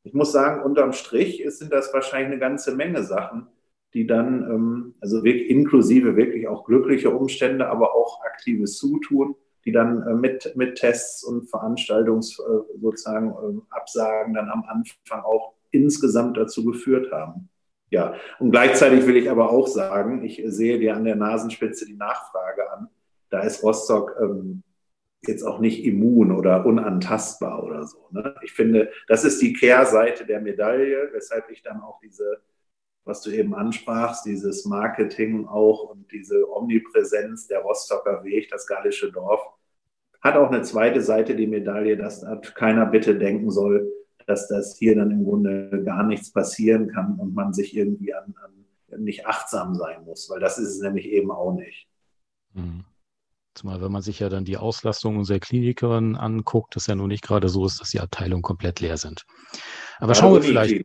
ich 0.03 0.13
muss 0.13 0.33
sagen, 0.33 0.63
unterm 0.63 0.93
Strich 0.93 1.43
sind 1.49 1.73
das 1.73 1.93
wahrscheinlich 1.95 2.33
eine 2.33 2.39
ganze 2.39 2.75
Menge 2.75 3.03
Sachen, 3.05 3.47
die 3.95 4.07
dann, 4.07 4.43
ähm, 4.51 4.95
also 5.01 5.25
wirklich, 5.25 5.49
inklusive 5.49 6.17
wirklich 6.17 6.47
auch 6.49 6.65
glückliche 6.65 7.11
Umstände, 7.11 7.69
aber 7.69 7.95
auch 7.95 8.23
aktives 8.25 8.77
Zutun, 8.77 9.35
die 9.65 9.73
dann 9.73 10.03
äh, 10.03 10.15
mit, 10.15 10.55
mit 10.57 10.77
Tests 10.77 11.25
und 11.25 11.49
Veranstaltungs 11.49 12.39
äh, 12.39 12.79
sozusagen 12.81 13.31
äh, 13.31 13.61
Absagen 13.71 14.35
dann 14.35 14.51
am 14.51 14.65
Anfang 14.65 15.23
auch 15.23 15.55
insgesamt 15.71 16.37
dazu 16.37 16.65
geführt 16.65 17.11
haben. 17.13 17.49
Ja, 17.91 18.15
und 18.39 18.51
gleichzeitig 18.51 19.07
will 19.07 19.17
ich 19.17 19.31
aber 19.31 19.51
auch 19.51 19.67
sagen, 19.67 20.25
ich 20.25 20.43
sehe 20.47 20.79
dir 20.79 20.97
an 20.97 21.05
der 21.05 21.17
Nasenspitze 21.17 21.87
die 21.87 21.97
Nachfrage 21.97 22.71
an. 22.73 22.89
Da 23.31 23.41
ist 23.41 23.63
Rostock 23.63 24.17
ähm, 24.21 24.63
jetzt 25.29 25.43
auch 25.43 25.59
nicht 25.59 25.85
immun 25.85 26.33
oder 26.33 26.67
unantastbar 26.67 27.63
oder 27.63 27.87
so. 27.87 28.07
Ne? 28.11 28.35
Ich 28.43 28.53
finde, 28.53 28.91
das 29.09 29.25
ist 29.25 29.41
die 29.41 29.53
Kehrseite 29.53 30.27
der 30.27 30.41
Medaille, 30.41 31.11
weshalb 31.13 31.51
ich 31.51 31.63
dann 31.63 31.81
auch 31.81 32.01
diese, 32.01 32.41
was 33.05 33.23
du 33.23 33.31
eben 33.31 33.55
ansprachst, 33.55 34.27
dieses 34.27 34.65
Marketing 34.65 35.47
auch 35.47 35.91
und 35.91 36.11
diese 36.13 36.51
Omnipräsenz 36.51 37.47
der 37.47 37.61
Rostocker 37.61 38.25
Weg, 38.25 38.51
das 38.51 38.67
gallische 38.67 39.13
Dorf, 39.13 39.41
hat 40.21 40.37
auch 40.37 40.51
eine 40.51 40.63
zweite 40.63 41.03
Seite 41.03 41.35
die 41.35 41.47
Medaille, 41.47 41.97
dass 41.97 42.25
keiner 42.55 42.87
bitte 42.87 43.17
denken 43.19 43.51
soll, 43.51 43.93
dass 44.27 44.49
das 44.49 44.77
hier 44.77 44.97
dann 44.97 45.11
im 45.11 45.25
Grunde 45.25 45.83
gar 45.85 46.05
nichts 46.05 46.33
passieren 46.33 46.89
kann 46.89 47.19
und 47.19 47.35
man 47.35 47.53
sich 47.53 47.77
irgendwie 47.77 48.15
an, 48.15 48.35
an 48.43 49.03
nicht 49.03 49.27
achtsam 49.27 49.75
sein 49.75 50.05
muss, 50.05 50.31
weil 50.31 50.41
das 50.41 50.59
ist 50.59 50.69
es 50.69 50.81
nämlich 50.81 51.07
eben 51.07 51.31
auch 51.31 51.55
nicht. 51.55 51.89
Mhm. 52.53 52.85
Zumal, 53.55 53.81
wenn 53.81 53.93
man 53.93 54.03
sich 54.03 54.19
ja 54.19 54.29
dann 54.29 54.45
die 54.45 54.57
Auslastung 54.57 55.17
unserer 55.17 55.39
Klinikerin 55.39 56.17
anguckt, 56.17 56.75
das 56.75 56.89
ja 56.89 56.97
nun 56.97 57.09
nicht 57.09 57.23
gerade 57.23 57.49
so 57.49 57.65
ist, 57.67 57.81
dass 57.81 57.91
die 57.91 58.01
Abteilungen 58.01 58.43
komplett 58.43 58.81
leer 58.81 58.97
sind. 58.97 59.25
Aber 59.99 60.13
ja, 60.13 60.15
schauen 60.17 60.35
wir 60.35 60.43
vielleicht, 60.43 60.85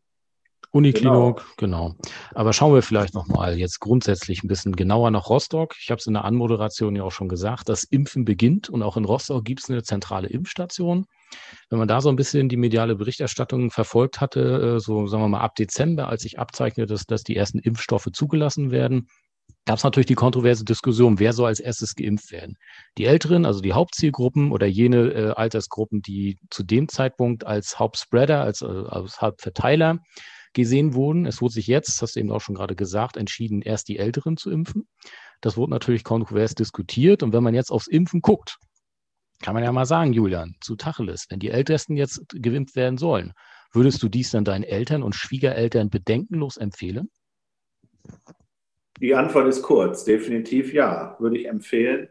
Uniklinik, 0.71 1.11
genau. 1.11 1.35
genau. 1.57 1.95
Aber 2.35 2.53
schauen 2.53 2.75
wir 2.75 2.83
vielleicht 2.83 3.15
nochmal 3.15 3.57
jetzt 3.57 3.79
grundsätzlich 3.79 4.43
ein 4.43 4.47
bisschen 4.47 4.75
genauer 4.75 5.09
nach 5.09 5.27
Rostock. 5.27 5.73
Ich 5.79 5.89
habe 5.89 5.99
es 5.99 6.05
in 6.05 6.13
der 6.13 6.25
Anmoderation 6.25 6.95
ja 6.95 7.03
auch 7.03 7.11
schon 7.11 7.27
gesagt, 7.27 7.69
das 7.69 7.83
Impfen 7.83 8.23
beginnt 8.23 8.69
und 8.69 8.83
auch 8.83 8.95
in 8.95 9.05
Rostock 9.05 9.43
gibt 9.45 9.61
es 9.63 9.69
eine 9.69 9.81
zentrale 9.81 10.27
Impfstation. 10.27 11.05
Wenn 11.69 11.79
man 11.79 11.87
da 11.87 12.01
so 12.01 12.09
ein 12.09 12.15
bisschen 12.15 12.49
die 12.49 12.57
mediale 12.57 12.95
Berichterstattung 12.95 13.71
verfolgt 13.71 14.21
hatte, 14.21 14.75
äh, 14.75 14.79
so 14.79 15.07
sagen 15.07 15.23
wir 15.23 15.27
mal 15.27 15.41
ab 15.41 15.55
Dezember, 15.55 16.07
als 16.07 16.21
sich 16.21 16.37
abzeichnete, 16.37 16.93
dass, 16.93 17.05
dass 17.05 17.23
die 17.23 17.35
ersten 17.35 17.59
Impfstoffe 17.59 18.09
zugelassen 18.13 18.69
werden, 18.69 19.07
gab 19.65 19.77
es 19.77 19.83
natürlich 19.83 20.07
die 20.07 20.15
kontroverse 20.15 20.65
Diskussion, 20.65 21.19
wer 21.19 21.33
soll 21.33 21.47
als 21.47 21.59
erstes 21.59 21.95
geimpft 21.95 22.31
werden. 22.31 22.57
Die 22.97 23.05
Älteren, 23.05 23.45
also 23.45 23.61
die 23.61 23.73
Hauptzielgruppen 23.73 24.51
oder 24.51 24.67
jene 24.67 25.11
äh, 25.11 25.29
Altersgruppen, 25.31 26.01
die 26.01 26.37
zu 26.49 26.63
dem 26.63 26.87
Zeitpunkt 26.89 27.45
als 27.45 27.79
Hauptspreader, 27.79 28.41
als, 28.41 28.61
äh, 28.61 28.65
als 28.65 29.21
Hauptverteiler 29.21 29.99
gesehen 30.53 30.93
wurden. 30.93 31.25
Es 31.25 31.41
wurde 31.41 31.53
sich 31.53 31.67
jetzt, 31.67 32.01
hast 32.01 32.15
du 32.15 32.19
eben 32.19 32.31
auch 32.31 32.41
schon 32.41 32.55
gerade 32.55 32.75
gesagt, 32.75 33.17
entschieden, 33.17 33.61
erst 33.61 33.87
die 33.87 33.97
Älteren 33.97 34.37
zu 34.37 34.51
impfen. 34.51 34.87
Das 35.41 35.57
wurde 35.57 35.71
natürlich 35.71 36.03
kontrovers 36.03 36.55
diskutiert. 36.55 37.23
Und 37.23 37.33
wenn 37.33 37.43
man 37.43 37.53
jetzt 37.53 37.71
aufs 37.71 37.87
Impfen 37.87 38.21
guckt, 38.21 38.57
kann 39.41 39.53
man 39.53 39.63
ja 39.63 39.71
mal 39.71 39.85
sagen, 39.85 40.13
Julian, 40.13 40.55
zu 40.61 40.75
Tacheles, 40.75 41.25
wenn 41.29 41.39
die 41.39 41.49
Ältesten 41.49 41.95
jetzt 41.95 42.25
geimpft 42.29 42.75
werden 42.75 42.97
sollen, 42.97 43.33
würdest 43.71 44.03
du 44.03 44.09
dies 44.09 44.31
dann 44.31 44.43
deinen 44.43 44.63
Eltern 44.63 45.03
und 45.03 45.15
Schwiegereltern 45.15 45.89
bedenkenlos 45.89 46.57
empfehlen? 46.57 47.09
Die 48.99 49.15
Antwort 49.15 49.47
ist 49.47 49.61
kurz, 49.61 50.03
definitiv 50.03 50.73
ja, 50.73 51.15
würde 51.19 51.37
ich 51.37 51.47
empfehlen. 51.47 52.09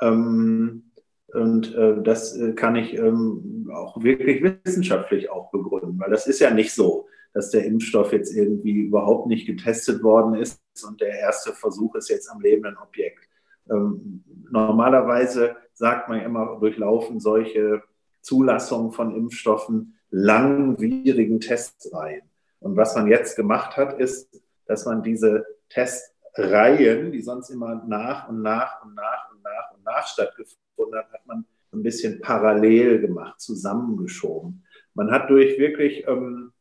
Ähm, 0.00 0.92
und 1.32 1.74
äh, 1.74 2.02
das 2.02 2.36
äh, 2.36 2.52
kann 2.52 2.76
ich 2.76 2.94
ähm, 2.94 3.70
auch 3.74 4.02
wirklich 4.02 4.42
wissenschaftlich 4.64 5.30
auch 5.30 5.50
begründen, 5.50 5.98
weil 5.98 6.10
das 6.10 6.26
ist 6.26 6.40
ja 6.40 6.50
nicht 6.50 6.72
so, 6.72 7.01
dass 7.34 7.50
der 7.50 7.64
Impfstoff 7.64 8.12
jetzt 8.12 8.34
irgendwie 8.34 8.72
überhaupt 8.72 9.26
nicht 9.26 9.46
getestet 9.46 10.02
worden 10.02 10.34
ist 10.34 10.60
und 10.86 11.00
der 11.00 11.18
erste 11.18 11.52
Versuch 11.52 11.94
ist 11.94 12.08
jetzt 12.08 12.30
am 12.30 12.40
lebenden 12.40 12.76
Objekt. 12.76 13.28
Ähm, 13.70 14.24
normalerweise 14.50 15.56
sagt 15.72 16.08
man 16.08 16.20
immer, 16.20 16.58
durchlaufen 16.60 17.20
solche 17.20 17.82
Zulassungen 18.20 18.92
von 18.92 19.14
Impfstoffen 19.14 19.98
langwierigen 20.10 21.40
Testreihen. 21.40 22.22
Und 22.60 22.76
was 22.76 22.94
man 22.94 23.08
jetzt 23.08 23.34
gemacht 23.36 23.76
hat, 23.76 23.98
ist, 23.98 24.42
dass 24.66 24.84
man 24.86 25.02
diese 25.02 25.44
Testreihen, 25.70 27.12
die 27.12 27.22
sonst 27.22 27.50
immer 27.50 27.82
nach 27.86 28.28
und 28.28 28.42
nach 28.42 28.84
und 28.84 28.94
nach 28.94 29.32
und 29.32 29.42
nach 29.42 29.74
und 29.74 29.84
nach 29.84 30.06
stattgefunden 30.06 30.98
hat, 30.98 31.12
hat 31.12 31.26
man 31.26 31.44
ein 31.72 31.82
bisschen 31.82 32.20
parallel 32.20 33.00
gemacht, 33.00 33.40
zusammengeschoben. 33.40 34.64
Man 34.94 35.10
hat 35.10 35.30
durch 35.30 35.58
wirklich 35.58 36.06
ähm, 36.06 36.51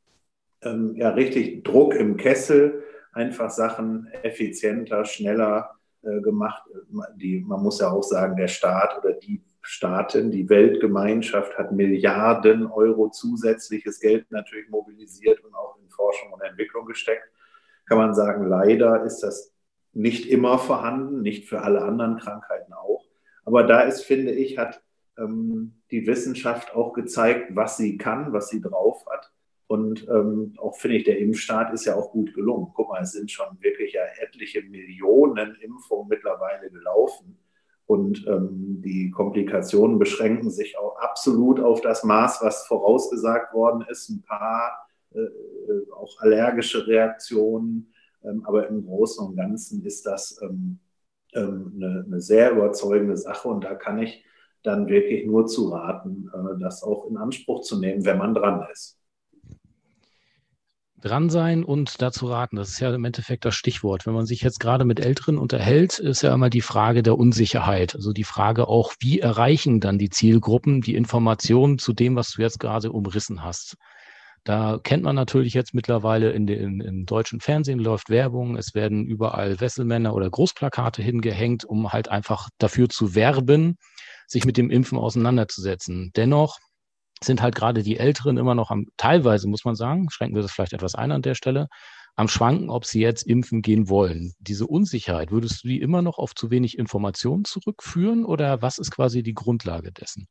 ähm, 0.64 0.96
ja 0.96 1.10
richtig 1.10 1.64
Druck 1.64 1.96
im 1.96 2.18
Kessel, 2.18 2.84
einfach 3.14 3.50
Sachen 3.50 4.08
effizienter, 4.24 5.06
schneller 5.06 5.72
äh, 6.04 6.22
gemacht. 6.22 6.64
Die, 7.16 7.40
man 7.40 7.62
muss 7.62 7.80
ja 7.80 7.92
auch 7.92 8.04
sagen, 8.04 8.36
der 8.36 8.48
Staat 8.48 8.98
oder 8.98 9.14
die 9.14 9.44
Staaten, 9.62 10.32
die 10.32 10.50
Weltgemeinschaft 10.50 11.58
hat 11.58 11.72
Milliarden 11.72 12.66
Euro 12.66 13.10
zusätzliches 13.10 14.00
Geld 14.00 14.32
natürlich 14.32 14.70
mobilisiert 14.70 15.44
und 15.44 15.54
auch 15.54 15.78
in 15.78 15.90
Forschung 15.90 16.34
und 16.34 16.42
Entwicklung 16.42 16.86
gesteckt. 16.86 17.30
Kann 17.86 17.98
man 17.98 18.16
sagen, 18.16 18.48
leider 18.48 19.04
ist 19.04 19.20
das 19.20 19.54
nicht 19.94 20.28
immer 20.28 20.58
vorhanden, 20.58 21.22
nicht 21.22 21.48
für 21.48 21.62
alle 21.62 21.82
anderen 21.82 22.18
Krankheiten 22.18 22.74
auch. 22.74 23.06
Aber 23.46 23.64
da 23.64 23.82
ist, 23.82 24.04
finde 24.04 24.32
ich, 24.32 24.58
hat 24.58 24.82
ähm, 25.18 25.82
die 25.92 26.08
Wissenschaft 26.08 26.74
auch 26.74 26.94
gezeigt, 26.94 27.56
was 27.56 27.78
sie 27.78 27.98
kann, 27.98 28.34
was 28.34 28.50
sie 28.50 28.62
drauf 28.62 29.06
hat. 29.12 29.32
Und 29.72 30.06
ähm, 30.10 30.54
auch 30.58 30.76
finde 30.76 30.98
ich, 30.98 31.06
der 31.06 31.20
Impfstart 31.20 31.74
ist 31.74 31.86
ja 31.86 31.96
auch 31.96 32.12
gut 32.12 32.34
gelungen. 32.34 32.74
Guck 32.74 32.90
mal, 32.90 33.04
es 33.04 33.14
sind 33.14 33.32
schon 33.32 33.48
wirklich 33.62 33.94
ja 33.94 34.02
etliche 34.22 34.62
Millionen 34.64 35.56
Impfungen 35.62 36.10
mittlerweile 36.10 36.70
gelaufen. 36.70 37.38
Und 37.86 38.28
ähm, 38.28 38.82
die 38.84 39.12
Komplikationen 39.12 39.98
beschränken 39.98 40.52
sich 40.52 40.78
auch 40.78 40.98
absolut 40.98 41.62
auf 41.62 41.80
das 41.80 42.04
Maß, 42.04 42.40
was 42.42 42.68
vorausgesagt 42.68 43.54
worden 43.54 43.86
ist. 43.90 44.10
Ein 44.10 44.22
paar 44.24 44.90
äh, 45.14 45.20
äh 45.20 45.90
auch 45.96 46.20
allergische 46.20 46.86
Reaktionen. 46.86 47.94
Ähm, 48.26 48.44
aber 48.46 48.68
im 48.68 48.86
Großen 48.86 49.26
und 49.26 49.38
Ganzen 49.38 49.86
ist 49.86 50.06
das 50.06 50.38
ähm, 50.42 50.80
ähm, 51.34 51.72
eine, 51.78 52.04
eine, 52.08 52.20
sehr 52.20 52.52
überzeugende 52.52 53.16
Sache. 53.16 53.48
Und 53.48 53.64
da 53.64 53.76
kann 53.76 54.00
ich 54.00 54.26
dann 54.64 54.90
wirklich 54.90 55.26
nur 55.26 55.48
zu 55.48 55.70
raten, 55.70 56.30
äh, 56.34 56.60
das 56.60 56.84
auch 56.84 57.10
in 57.10 57.16
Anspruch 57.16 57.62
zu 57.62 57.80
nehmen, 57.80 58.04
wenn 58.04 58.18
man 58.18 58.34
dran 58.34 58.68
ist 58.70 59.01
dran 61.02 61.30
sein 61.30 61.64
und 61.64 62.02
dazu 62.02 62.28
raten. 62.28 62.56
Das 62.56 62.70
ist 62.70 62.80
ja 62.80 62.94
im 62.94 63.06
Endeffekt 63.06 63.46
das 63.46 63.56
Stichwort. 63.56 64.06
Wenn 64.06 64.14
man 64.14 64.26
sich 64.26 64.42
jetzt 64.42 64.60
gerade 64.60 64.86
mit 64.86 65.00
Älteren 65.00 65.38
unterhält, 65.38 66.00
ist 66.00 66.22
ja 66.22 66.34
immer 66.34 66.50
die 66.50 66.62
Frage 66.62 67.04
der 67.04 67.18
Unsicherheit. 67.18 67.96
Also 67.96 68.14
die 68.14 68.24
Frage 68.24 68.68
auch, 68.68 68.94
wie 69.00 69.20
erreichen 69.20 69.80
dann 69.80 69.98
die 69.98 70.10
Zielgruppen 70.10 70.82
die 70.82 70.96
Informationen 70.96 71.78
zu 71.80 71.94
dem, 71.94 72.16
was 72.16 72.32
du 72.32 72.42
jetzt 72.42 72.60
gerade 72.60 72.92
umrissen 72.92 73.44
hast. 73.44 73.76
Da 74.44 74.80
kennt 74.82 75.04
man 75.04 75.16
natürlich 75.16 75.54
jetzt 75.54 75.76
mittlerweile 75.76 76.32
in 76.32 76.48
den 76.48 76.82
im 76.82 77.06
deutschen 77.06 77.42
Fernsehen 77.42 77.78
läuft 77.78 78.10
Werbung, 78.10 78.58
es 78.58 78.74
werden 78.74 79.06
überall 79.06 79.60
Wesselmänner 79.60 80.16
oder 80.16 80.30
Großplakate 80.32 81.04
hingehängt, 81.04 81.64
um 81.64 81.94
halt 81.94 82.10
einfach 82.10 82.50
dafür 82.58 82.90
zu 82.90 83.14
werben, 83.14 83.78
sich 84.28 84.46
mit 84.46 84.58
dem 84.58 84.72
Impfen 84.72 84.98
auseinanderzusetzen. 84.98 86.12
Dennoch 86.16 86.58
sind 87.24 87.42
halt 87.42 87.56
gerade 87.56 87.84
die 87.84 87.98
Älteren 87.98 88.38
immer 88.38 88.56
noch 88.56 88.72
am, 88.72 88.88
teilweise 88.98 89.48
muss 89.48 89.66
man 89.66 89.76
sagen, 89.76 90.10
schränken 90.10 90.36
wir 90.36 90.42
das 90.42 90.52
vielleicht 90.52 90.74
etwas 90.74 90.96
ein 90.96 91.12
an 91.12 91.22
der 91.22 91.36
Stelle, 91.36 91.68
am 92.16 92.28
Schwanken, 92.28 92.70
ob 92.70 92.86
sie 92.86 93.02
jetzt 93.02 93.24
impfen 93.24 93.62
gehen 93.62 93.90
wollen. 93.90 94.34
Diese 94.40 94.68
Unsicherheit, 94.68 95.32
würdest 95.32 95.64
du 95.64 95.68
die 95.68 95.82
immer 95.82 96.02
noch 96.02 96.18
auf 96.18 96.36
zu 96.36 96.52
wenig 96.52 96.78
Informationen 96.78 97.46
zurückführen 97.46 98.26
oder 98.26 98.62
was 98.62 98.78
ist 98.78 98.92
quasi 98.92 99.24
die 99.24 99.34
Grundlage 99.34 99.92
dessen? 99.92 100.28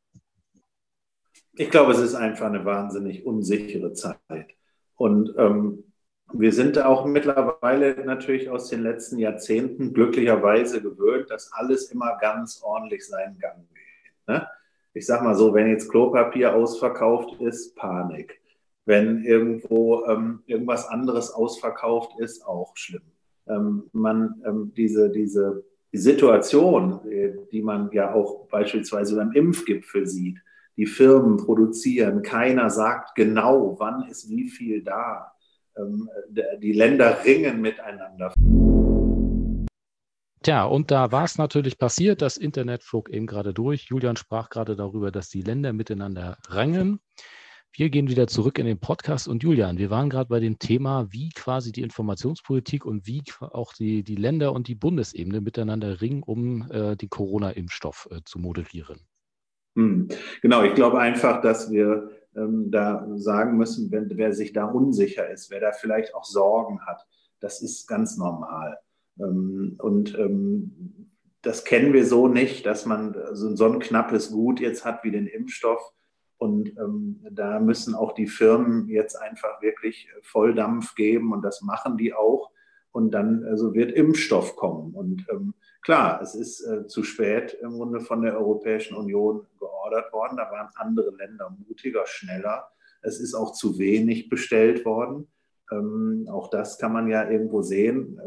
Ich 1.55 1.71
glaube, 1.71 1.93
es 1.93 1.99
ist 1.99 2.15
einfach 2.15 2.47
eine 2.47 2.65
wahnsinnig 2.65 3.25
unsichere 3.27 3.93
Zeit. 3.93 4.55
Und 4.97 5.35
ähm, 5.37 5.85
wir 6.33 6.53
sind 6.53 6.79
auch 6.79 7.05
mittlerweile 7.07 8.05
natürlich 8.05 8.51
aus 8.51 8.69
den 8.69 8.83
letzten 8.83 9.19
Jahrzehnten 9.19 9.93
glücklicherweise 9.93 10.81
gewöhnt, 10.81 11.31
dass 11.31 11.53
alles 11.53 11.91
immer 11.91 12.19
ganz 12.19 12.61
ordentlich 12.63 13.07
seinen 13.07 13.39
Gang 13.39 13.69
geht. 13.69 14.29
Ne? 14.29 14.47
Ich 14.93 15.07
sag 15.07 15.23
mal 15.23 15.35
so, 15.35 15.55
wenn 15.55 15.69
jetzt 15.69 15.91
Klopapier 15.91 16.55
ausverkauft 16.55 17.41
ist, 17.41 17.77
Panik. 17.77 18.41
Wenn 18.87 19.25
irgendwo 19.25 20.05
ähm, 20.07 20.43
irgendwas 20.47 20.89
anderes 20.89 21.31
ausverkauft 21.31 22.19
ist, 22.19 22.47
auch 22.47 22.77
schlimm. 22.77 23.03
Ähm, 23.49 23.85
man, 23.93 24.43
ähm, 24.45 24.73
diese, 24.77 25.11
diese 25.11 25.65
die 25.93 25.99
Situation, 25.99 27.01
äh, 27.11 27.33
die 27.51 27.63
man 27.63 27.91
ja 27.93 28.15
auch 28.15 28.47
beispielsweise 28.49 29.17
beim 29.17 29.33
Impfgipfel 29.33 30.07
sieht, 30.07 30.39
die 30.77 30.87
Firmen 30.87 31.37
produzieren, 31.37 32.23
keiner 32.23 32.71
sagt 32.71 33.15
genau, 33.15 33.77
wann 33.79 34.09
ist 34.09 34.31
wie 34.31 34.49
viel 34.49 34.83
da. 34.83 35.33
Ähm, 35.77 36.09
die 36.59 36.73
Länder 36.73 37.25
ringen 37.25 37.61
miteinander. 37.61 38.33
Tja, 40.43 40.65
und 40.65 40.91
da 40.91 41.13
war 41.13 41.25
es 41.25 41.37
natürlich 41.37 41.77
passiert, 41.77 42.23
das 42.23 42.39
Internet 42.39 42.83
flog 42.83 43.11
eben 43.11 43.27
gerade 43.27 43.53
durch. 43.53 43.89
Julian 43.91 44.17
sprach 44.17 44.49
gerade 44.49 44.75
darüber, 44.75 45.13
dass 45.13 45.29
die 45.29 45.43
Länder 45.43 45.75
miteinander 45.75 46.39
rangen. 46.49 47.01
Wir 47.73 47.91
gehen 47.91 48.09
wieder 48.09 48.27
zurück 48.27 48.59
in 48.59 48.65
den 48.65 48.81
Podcast 48.81 49.29
und 49.29 49.43
Julian, 49.43 49.77
wir 49.77 49.91
waren 49.91 50.09
gerade 50.09 50.31
bei 50.31 50.41
dem 50.41 50.59
Thema, 50.59 51.07
wie 51.11 51.29
quasi 51.29 51.73
die 51.73 51.83
Informationspolitik 51.83 52.87
und 52.87 53.07
wie 53.07 53.23
auch 53.39 53.75
die, 53.75 54.03
die 54.03 54.17
Länder 54.17 54.53
und 54.55 54.67
die 54.67 54.75
Bundesebene 54.75 55.43
miteinander 55.43 56.01
ringen, 56.01 56.23
um 56.23 56.69
äh, 56.71 56.97
den 56.97 57.11
Corona-Impfstoff 57.11 58.09
äh, 58.11 58.21
zu 58.25 58.39
moderieren. 58.39 58.99
Hm. 59.77 60.09
Genau, 60.41 60.65
ich 60.65 60.75
glaube 60.75 60.99
einfach, 60.99 61.43
dass 61.43 61.71
wir 61.71 62.11
ähm, 62.35 62.71
da 62.71 63.07
sagen 63.17 63.59
müssen, 63.59 63.93
wenn, 63.93 64.09
wer 64.17 64.33
sich 64.33 64.55
da 64.55 64.65
unsicher 64.65 65.29
ist, 65.29 65.51
wer 65.51 65.61
da 65.61 65.73
vielleicht 65.73 66.15
auch 66.15 66.25
Sorgen 66.25 66.81
hat, 66.87 67.07
das 67.41 67.61
ist 67.61 67.87
ganz 67.87 68.17
normal. 68.17 68.79
Ähm, 69.19 69.76
und 69.79 70.19
ähm, 70.19 71.11
das 71.43 71.64
kennen 71.64 71.93
wir 71.93 72.05
so 72.05 72.29
nicht, 72.29 72.67
dass 72.67 72.87
man 72.87 73.17
so 73.33 73.64
ein 73.64 73.79
knappes 73.79 74.31
Gut 74.31 74.61
jetzt 74.61 74.85
hat 74.85 75.05
wie 75.05 75.11
den 75.11 75.26
Impfstoff. 75.26 75.81
Und 76.37 76.71
ähm, 76.79 77.25
da 77.31 77.61
müssen 77.61 77.95
auch 77.95 78.12
die 78.12 78.26
Firmen 78.26 78.88
jetzt 78.88 79.14
einfach 79.14 79.61
wirklich 79.61 80.09
Volldampf 80.23 80.95
geben 80.95 81.33
und 81.33 81.43
das 81.43 81.61
machen 81.62 81.97
die 81.97 82.14
auch. 82.14 82.50
Und 82.93 83.12
dann 83.12 83.45
also 83.45 83.75
wird 83.75 83.93
Impfstoff 83.93 84.57
kommen. 84.57 84.95
Und 84.95 85.26
ähm, 85.31 85.55
klar, 85.83 86.21
es 86.23 86.35
ist 86.35 86.61
äh, 86.62 86.87
zu 86.87 87.05
spät 87.05 87.57
im 87.62 87.73
Grunde 87.73 88.00
von 88.00 88.23
der 88.23 88.37
Europäischen 88.37 88.97
Union 88.97 89.47
geordert 89.59 90.12
worden. 90.12 90.38
Da 90.38 90.50
waren 90.50 90.69
andere 90.75 91.14
Länder 91.17 91.57
mutiger, 91.69 92.07
schneller. 92.07 92.69
Es 93.02 93.21
ist 93.21 93.35
auch 93.35 93.52
zu 93.52 93.79
wenig 93.79 94.29
bestellt 94.29 94.85
worden. 94.85 95.29
Ähm, 95.71 96.26
auch 96.31 96.49
das 96.49 96.79
kann 96.79 96.93
man 96.93 97.09
ja 97.09 97.29
irgendwo 97.31 97.62
sehen. 97.62 98.19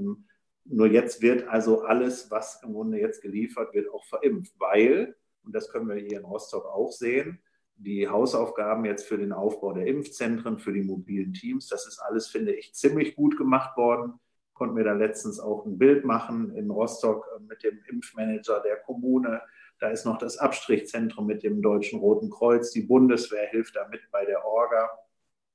Nur 0.65 0.87
jetzt 0.87 1.21
wird 1.21 1.47
also 1.47 1.83
alles, 1.83 2.31
was 2.31 2.61
im 2.63 2.73
Grunde 2.73 2.99
jetzt 2.99 3.21
geliefert 3.21 3.73
wird, 3.73 3.91
auch 3.91 4.05
verimpft, 4.05 4.53
weil, 4.59 5.15
und 5.43 5.53
das 5.53 5.69
können 5.69 5.89
wir 5.89 5.95
hier 5.95 6.19
in 6.19 6.25
Rostock 6.25 6.65
auch 6.65 6.91
sehen, 6.91 7.41
die 7.75 8.07
Hausaufgaben 8.07 8.85
jetzt 8.85 9.07
für 9.07 9.17
den 9.17 9.33
Aufbau 9.33 9.73
der 9.73 9.87
Impfzentren, 9.87 10.59
für 10.59 10.71
die 10.71 10.83
mobilen 10.83 11.33
Teams, 11.33 11.67
das 11.67 11.87
ist 11.87 11.99
alles, 11.99 12.27
finde 12.27 12.53
ich, 12.53 12.73
ziemlich 12.73 13.15
gut 13.15 13.37
gemacht 13.37 13.75
worden. 13.77 14.13
Konnten 14.53 14.77
wir 14.77 14.83
da 14.83 14.93
letztens 14.93 15.39
auch 15.39 15.65
ein 15.65 15.77
Bild 15.77 16.05
machen 16.05 16.55
in 16.55 16.69
Rostock 16.69 17.27
äh, 17.35 17.41
mit 17.41 17.63
dem 17.63 17.79
Impfmanager 17.89 18.61
der 18.61 18.77
Kommune. 18.77 19.41
Da 19.79 19.89
ist 19.89 20.05
noch 20.05 20.17
das 20.17 20.37
Abstrichzentrum 20.37 21.25
mit 21.25 21.43
dem 21.43 21.61
Deutschen 21.61 21.99
Roten 21.99 22.29
Kreuz. 22.29 22.71
Die 22.71 22.83
Bundeswehr 22.83 23.47
hilft 23.47 23.75
da 23.75 23.87
mit 23.89 24.01
bei 24.11 24.23
der 24.25 24.45
Orga. 24.45 24.89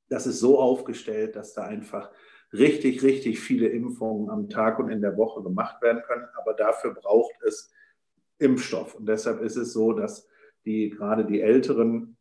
Das 0.09 0.27
ist 0.27 0.41
so 0.41 0.59
aufgestellt, 0.59 1.37
dass 1.37 1.55
da 1.55 1.62
einfach 1.62 2.11
richtig, 2.52 3.02
richtig 3.02 3.40
viele 3.40 3.69
Impfungen 3.69 4.31
am 4.31 4.49
Tag 4.49 4.78
und 4.78 4.90
in 4.90 5.00
der 5.00 5.17
Woche 5.17 5.43
gemacht 5.43 5.83
werden 5.83 6.02
können. 6.07 6.26
Aber 6.40 6.55
dafür 6.55 6.95
braucht 6.95 7.43
es 7.47 7.73
Impfstoff. 8.38 8.95
Und 8.95 9.07
deshalb 9.07 9.40
ist 9.40 9.57
es 9.57 9.73
so, 9.73 9.93
dass 9.93 10.28
die 10.64 10.90
gerade 10.90 11.25
die 11.25 11.40
Älteren 11.40 12.17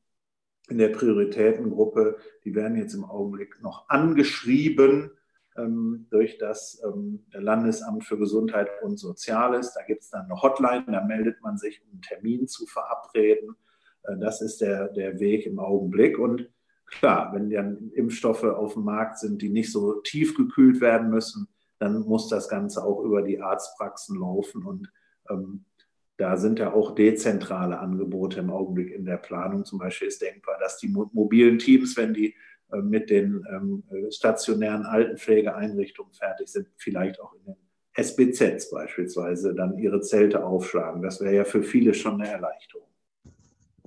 in 0.70 0.78
der 0.78 0.90
Prioritätengruppe, 0.90 2.18
die 2.44 2.56
werden 2.56 2.78
jetzt 2.78 2.94
im 2.94 3.06
Augenblick 3.06 3.62
noch 3.62 3.88
angeschrieben 3.88 5.12
ähm, 5.56 6.08
durch 6.10 6.38
das 6.38 6.82
ähm, 6.84 7.26
Landesamt 7.32 8.04
für 8.04 8.18
Gesundheit 8.18 8.70
und 8.82 8.98
Soziales. 8.98 9.74
Da 9.74 9.84
gibt 9.84 10.04
es 10.04 10.10
dann 10.10 10.26
eine 10.26 10.42
Hotline, 10.42 10.86
da 10.88 11.04
meldet 11.06 11.42
man 11.42 11.58
sich, 11.58 11.82
um 11.84 11.92
einen 11.92 12.02
Termin 12.02 12.48
zu 12.48 12.66
verabreden. 12.66 13.56
Äh, 14.04 14.18
das 14.18 14.42
ist 14.42 14.60
der, 14.60 14.90
der 14.90 15.20
Weg 15.20 15.46
im 15.46 15.60
Augenblick. 15.60 16.20
Und 16.20 16.50
klar, 16.88 17.34
wenn 17.34 17.50
dann 17.50 17.92
Impfstoffe 17.94 18.44
auf 18.44 18.74
dem 18.74 18.84
Markt 18.84 19.20
sind, 19.20 19.42
die 19.42 19.50
nicht 19.50 19.72
so 19.72 20.02
tief 20.02 20.36
gekühlt 20.36 20.82
werden 20.82 21.10
müssen, 21.10 21.48
dann 21.80 22.02
muss 22.02 22.28
das 22.28 22.50
Ganze 22.50 22.84
auch 22.84 23.04
über 23.04 23.22
die 23.22 23.40
Arztpraxen 23.42 24.20
laufen. 24.20 24.66
Und 24.66 24.92
ähm, 25.30 25.66
da 26.18 26.38
sind 26.38 26.60
ja 26.60 26.74
auch 26.74 26.96
dezentrale 26.96 27.80
Angebote 27.80 28.40
im 28.40 28.50
Augenblick 28.50 28.92
in 28.92 29.06
der 29.06 29.18
Planung. 29.18 29.66
Zum 29.66 29.80
Beispiel 29.80 30.08
ist 30.08 30.22
denkbar, 30.22 30.58
dass 30.60 30.78
die 30.78 30.88
mobilen 30.88 31.60
Teams, 31.60 31.96
wenn 31.96 32.14
die 32.14 32.36
äh, 32.72 32.78
mit 32.78 33.10
den 33.10 33.46
ähm, 33.50 33.84
stationären 34.10 34.84
Altenpflegeeinrichtungen 34.84 36.14
fertig 36.14 36.48
sind, 36.48 36.68
vielleicht 36.78 37.22
auch 37.22 37.34
in 37.34 37.46
den 37.46 37.56
SBZs 37.94 38.72
beispielsweise 38.72 39.56
dann 39.56 39.78
ihre 39.78 40.02
Zelte 40.02 40.44
aufschlagen. 40.44 41.02
Das 41.02 41.22
wäre 41.22 41.36
ja 41.36 41.44
für 41.44 41.64
viele 41.64 41.94
schon 41.94 42.22
eine 42.22 42.32
Erleichterung. 42.32 42.88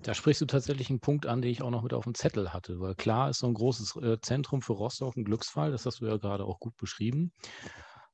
Da 0.03 0.15
sprichst 0.15 0.41
du 0.41 0.47
tatsächlich 0.47 0.89
einen 0.89 1.01
Punkt 1.01 1.27
an, 1.27 1.43
den 1.43 1.51
ich 1.51 1.63
auch 1.63 1.71
noch 1.71 1.83
mit 1.83 1.93
auf 1.93 2.05
dem 2.05 2.15
Zettel 2.15 2.55
hatte, 2.55 2.81
weil 2.81 2.95
klar 2.95 3.29
ist 3.29 3.41
so 3.41 3.47
ein 3.47 3.55
großes 3.55 3.97
äh, 3.97 4.19
Zentrum 4.21 4.63
für 4.63 4.73
Rostock 4.73 5.17
ein 5.17 5.25
Glücksfall, 5.25 5.71
das 5.71 5.85
hast 5.85 6.01
du 6.01 6.07
ja 6.07 6.17
gerade 6.17 6.45
auch 6.45 6.59
gut 6.59 6.77
beschrieben. 6.79 7.33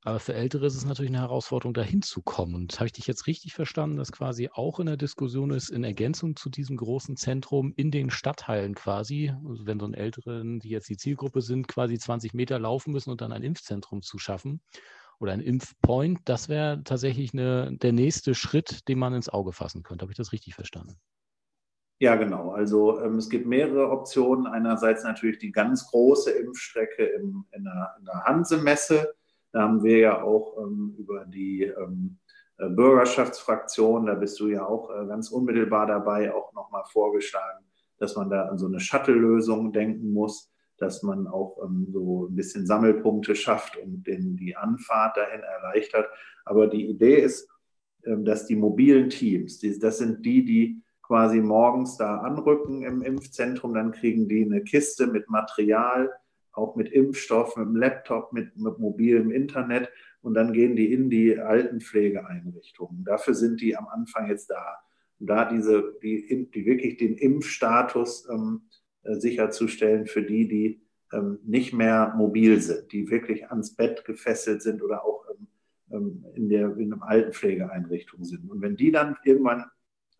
Aber 0.02 0.20
für 0.20 0.34
Ältere 0.34 0.66
ist 0.66 0.76
es 0.76 0.84
natürlich 0.84 1.10
eine 1.10 1.20
Herausforderung, 1.20 1.74
dahin 1.74 2.00
zu 2.00 2.22
kommen. 2.22 2.54
Und 2.54 2.74
habe 2.76 2.86
ich 2.86 2.92
dich 2.92 3.08
jetzt 3.08 3.26
richtig 3.26 3.54
verstanden, 3.54 3.96
dass 3.96 4.12
quasi 4.12 4.48
auch 4.52 4.78
in 4.78 4.86
der 4.86 4.96
Diskussion 4.96 5.50
ist, 5.50 5.68
in 5.68 5.82
Ergänzung 5.82 6.36
zu 6.36 6.48
diesem 6.48 6.76
großen 6.76 7.16
Zentrum 7.16 7.72
in 7.74 7.90
den 7.90 8.10
Stadtteilen 8.10 8.76
quasi, 8.76 9.32
also 9.44 9.66
wenn 9.66 9.80
so 9.80 9.86
ein 9.86 9.94
Älteren, 9.94 10.60
die 10.60 10.68
jetzt 10.68 10.88
die 10.88 10.96
Zielgruppe 10.96 11.42
sind, 11.42 11.66
quasi 11.66 11.98
20 11.98 12.34
Meter 12.34 12.60
laufen 12.60 12.92
müssen 12.92 13.10
und 13.10 13.20
dann 13.20 13.32
ein 13.32 13.42
Impfzentrum 13.42 14.02
zu 14.02 14.18
schaffen 14.18 14.60
oder 15.18 15.32
ein 15.32 15.40
Impfpoint, 15.40 16.20
das 16.24 16.48
wäre 16.48 16.82
tatsächlich 16.84 17.32
eine, 17.32 17.76
der 17.76 17.92
nächste 17.92 18.36
Schritt, 18.36 18.86
den 18.88 19.00
man 19.00 19.12
ins 19.12 19.28
Auge 19.28 19.52
fassen 19.52 19.82
könnte. 19.82 20.02
Habe 20.02 20.12
ich 20.12 20.18
das 20.18 20.30
richtig 20.30 20.54
verstanden? 20.54 21.00
Ja, 21.98 22.16
genau. 22.16 22.50
Also 22.50 23.00
ähm, 23.00 23.16
es 23.16 23.30
gibt 23.30 23.46
mehrere 23.46 23.90
Optionen. 23.90 24.46
Einerseits 24.46 25.02
natürlich 25.02 25.38
die 25.38 25.52
ganz 25.52 25.86
große 25.90 26.30
Impfstrecke 26.30 27.04
im, 27.04 27.46
in 27.52 27.64
der, 27.64 27.96
in 27.98 28.04
der 28.04 28.24
Hansemesse 28.24 29.14
da 29.56 29.62
haben 29.62 29.82
wir 29.82 29.96
ja 29.96 30.22
auch 30.22 30.58
ähm, 30.58 30.94
über 30.98 31.24
die 31.24 31.62
ähm, 31.62 32.18
äh, 32.58 32.68
Bürgerschaftsfraktion, 32.68 34.04
da 34.04 34.14
bist 34.14 34.38
du 34.38 34.48
ja 34.48 34.66
auch 34.66 34.90
äh, 34.90 35.06
ganz 35.06 35.30
unmittelbar 35.30 35.86
dabei, 35.86 36.34
auch 36.34 36.52
nochmal 36.52 36.82
vorgeschlagen, 36.92 37.64
dass 37.96 38.16
man 38.16 38.28
da 38.28 38.48
an 38.48 38.58
so 38.58 38.66
eine 38.66 38.80
Shuttle-Lösung 38.80 39.72
denken 39.72 40.12
muss, 40.12 40.52
dass 40.76 41.02
man 41.02 41.26
auch 41.26 41.56
ähm, 41.64 41.86
so 41.90 42.26
ein 42.26 42.36
bisschen 42.36 42.66
Sammelpunkte 42.66 43.34
schafft 43.34 43.78
und 43.78 44.06
den, 44.06 44.36
die 44.36 44.54
Anfahrt 44.54 45.16
dahin 45.16 45.40
erleichtert. 45.40 46.06
Aber 46.44 46.66
die 46.66 46.90
Idee 46.90 47.20
ist, 47.20 47.48
ähm, 48.04 48.26
dass 48.26 48.44
die 48.44 48.56
mobilen 48.56 49.08
Teams, 49.08 49.58
die, 49.58 49.78
das 49.78 49.96
sind 49.96 50.26
die, 50.26 50.44
die 50.44 50.82
quasi 51.06 51.40
morgens 51.40 51.96
da 51.96 52.18
anrücken 52.18 52.82
im 52.82 53.02
Impfzentrum, 53.02 53.74
dann 53.74 53.92
kriegen 53.92 54.28
die 54.28 54.44
eine 54.44 54.62
Kiste 54.62 55.06
mit 55.06 55.30
Material, 55.30 56.10
auch 56.52 56.74
mit 56.74 56.90
Impfstoff, 56.90 57.56
mit 57.56 57.66
dem 57.66 57.76
Laptop, 57.76 58.32
mit, 58.32 58.56
mit 58.56 58.78
mobilem 58.78 59.30
Internet. 59.30 59.88
Und 60.22 60.34
dann 60.34 60.52
gehen 60.52 60.74
die 60.74 60.92
in 60.92 61.10
die 61.10 61.38
Altenpflegeeinrichtungen. 61.38 63.04
Dafür 63.04 63.34
sind 63.34 63.60
die 63.60 63.76
am 63.76 63.86
Anfang 63.86 64.28
jetzt 64.28 64.50
da. 64.50 64.78
Und 65.20 65.28
da 65.28 65.44
diese, 65.50 65.96
die, 66.02 66.50
die 66.52 66.66
wirklich 66.66 66.96
den 66.96 67.16
Impfstatus 67.16 68.28
ähm, 68.28 68.62
äh, 69.02 69.14
sicherzustellen 69.14 70.06
für 70.06 70.22
die, 70.22 70.48
die 70.48 70.82
ähm, 71.12 71.38
nicht 71.44 71.72
mehr 71.72 72.14
mobil 72.16 72.60
sind, 72.60 72.90
die 72.90 73.08
wirklich 73.10 73.48
ans 73.50 73.74
Bett 73.74 74.04
gefesselt 74.04 74.62
sind 74.62 74.82
oder 74.82 75.04
auch 75.04 75.24
ähm, 75.30 75.46
ähm 75.92 76.26
in 76.34 76.48
der 76.48 76.76
in 76.76 76.92
einer 76.92 77.06
Altenpflegeeinrichtung 77.06 78.24
sind. 78.24 78.50
Und 78.50 78.60
wenn 78.60 78.76
die 78.76 78.90
dann 78.90 79.16
irgendwann 79.24 79.66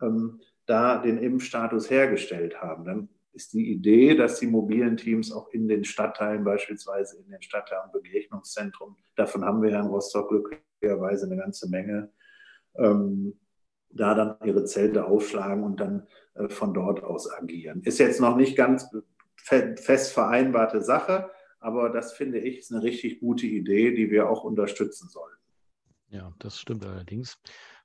ähm, 0.01 0.41
da 0.67 0.99
den 0.99 1.19
Impfstatus 1.19 1.91
hergestellt 1.91 2.61
haben, 2.61 2.85
dann 2.85 3.09
ist 3.33 3.53
die 3.53 3.71
Idee, 3.71 4.17
dass 4.17 4.41
die 4.41 4.47
mobilen 4.47 4.97
Teams 4.97 5.31
auch 5.31 5.51
in 5.51 5.69
den 5.69 5.85
Stadtteilen, 5.85 6.43
beispielsweise 6.43 7.19
in 7.19 7.31
den 7.31 7.43
Stadtteilen 7.43 7.93
Begegnungszentren, 7.93 8.97
davon 9.15 9.45
haben 9.45 9.63
wir 9.63 9.71
ja 9.71 9.81
in 9.81 9.89
Rostock 9.89 10.29
glücklicherweise 10.29 11.27
eine 11.27 11.37
ganze 11.37 11.69
Menge, 11.69 12.11
ähm, 12.77 13.39
da 13.91 14.15
dann 14.15 14.37
ihre 14.45 14.65
Zelte 14.65 15.05
aufschlagen 15.05 15.65
und 15.65 15.81
dann 15.81 16.07
äh, 16.35 16.49
von 16.49 16.75
dort 16.75 17.03
aus 17.03 17.31
agieren. 17.31 17.83
Ist 17.83 17.99
jetzt 17.99 18.21
noch 18.21 18.37
nicht 18.37 18.57
ganz 18.57 18.89
fest 19.37 20.13
vereinbarte 20.13 20.83
Sache, 20.83 21.31
aber 21.61 21.91
das 21.91 22.13
finde 22.13 22.39
ich 22.39 22.59
ist 22.59 22.73
eine 22.73 22.83
richtig 22.83 23.21
gute 23.21 23.47
Idee, 23.47 23.95
die 23.95 24.11
wir 24.11 24.29
auch 24.29 24.45
unterstützen 24.45 25.09
sollen. 25.09 25.37
Ja, 26.09 26.33
das 26.39 26.59
stimmt 26.59 26.85
allerdings. 26.85 27.39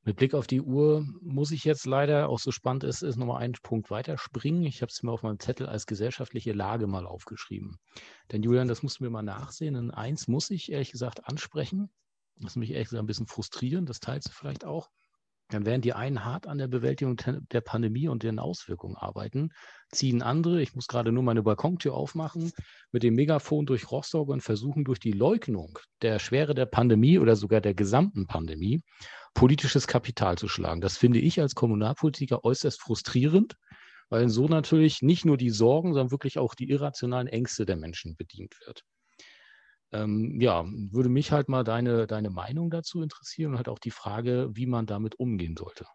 Mit 0.03 0.15
Blick 0.15 0.33
auf 0.33 0.47
die 0.47 0.61
Uhr 0.61 1.05
muss 1.21 1.51
ich 1.51 1.63
jetzt 1.63 1.85
leider, 1.85 2.27
auch 2.29 2.39
so 2.39 2.51
spannend 2.51 2.83
ist, 2.83 3.03
ist 3.03 3.17
nochmal 3.17 3.43
einen 3.43 3.53
Punkt 3.61 3.91
weiterspringen. 3.91 4.63
Ich 4.63 4.81
habe 4.81 4.89
es 4.89 5.03
mir 5.03 5.11
auf 5.11 5.21
meinem 5.21 5.39
Zettel 5.39 5.67
als 5.67 5.85
gesellschaftliche 5.85 6.53
Lage 6.53 6.87
mal 6.87 7.05
aufgeschrieben. 7.05 7.77
Denn 8.31 8.41
Julian, 8.41 8.67
das 8.67 8.81
mussten 8.81 9.03
wir 9.03 9.11
mal 9.11 9.21
nachsehen. 9.21 9.75
Und 9.75 9.91
eins 9.91 10.27
muss 10.27 10.49
ich 10.49 10.71
ehrlich 10.71 10.91
gesagt 10.91 11.27
ansprechen. 11.27 11.91
Das 12.37 12.53
ist 12.53 12.55
mich 12.55 12.71
ehrlich 12.71 12.89
gesagt 12.89 13.03
ein 13.03 13.07
bisschen 13.07 13.27
frustrierend. 13.27 13.89
Das 13.89 13.99
teilst 13.99 14.29
du 14.29 14.33
vielleicht 14.33 14.65
auch. 14.65 14.89
Dann 15.51 15.65
werden 15.65 15.81
die 15.81 15.93
einen 15.93 16.23
hart 16.23 16.47
an 16.47 16.57
der 16.57 16.67
Bewältigung 16.67 17.17
der 17.51 17.61
Pandemie 17.61 18.07
und 18.07 18.23
deren 18.23 18.39
Auswirkungen 18.39 18.95
arbeiten, 18.95 19.49
ziehen 19.91 20.21
andere, 20.21 20.61
ich 20.61 20.75
muss 20.75 20.87
gerade 20.87 21.11
nur 21.11 21.23
meine 21.23 21.43
Balkontür 21.43 21.93
aufmachen, 21.93 22.51
mit 22.91 23.03
dem 23.03 23.15
Megafon 23.15 23.65
durch 23.65 23.91
Rostock 23.91 24.29
und 24.29 24.41
versuchen 24.41 24.85
durch 24.85 24.99
die 24.99 25.11
Leugnung 25.11 25.77
der 26.01 26.19
Schwere 26.19 26.55
der 26.55 26.65
Pandemie 26.65 27.19
oder 27.19 27.35
sogar 27.35 27.59
der 27.59 27.73
gesamten 27.73 28.27
Pandemie 28.27 28.81
politisches 29.33 29.87
Kapital 29.87 30.37
zu 30.37 30.47
schlagen. 30.47 30.81
Das 30.81 30.97
finde 30.97 31.19
ich 31.19 31.39
als 31.39 31.55
Kommunalpolitiker 31.55 32.43
äußerst 32.43 32.81
frustrierend, 32.81 33.55
weil 34.09 34.29
so 34.29 34.47
natürlich 34.47 35.01
nicht 35.01 35.25
nur 35.25 35.37
die 35.37 35.49
Sorgen, 35.49 35.93
sondern 35.93 36.11
wirklich 36.11 36.37
auch 36.37 36.55
die 36.55 36.69
irrationalen 36.69 37.27
Ängste 37.27 37.65
der 37.65 37.77
Menschen 37.77 38.15
bedient 38.15 38.55
wird. 38.65 38.83
Ähm, 39.93 40.39
ja, 40.39 40.65
würde 40.65 41.09
mich 41.09 41.31
halt 41.31 41.49
mal 41.49 41.63
deine, 41.63 42.07
deine 42.07 42.29
Meinung 42.29 42.69
dazu 42.69 43.01
interessieren 43.01 43.51
und 43.51 43.57
halt 43.57 43.69
auch 43.69 43.79
die 43.79 43.91
Frage, 43.91 44.49
wie 44.53 44.65
man 44.65 44.85
damit 44.85 45.19
umgehen 45.19 45.55
sollte. 45.57 45.85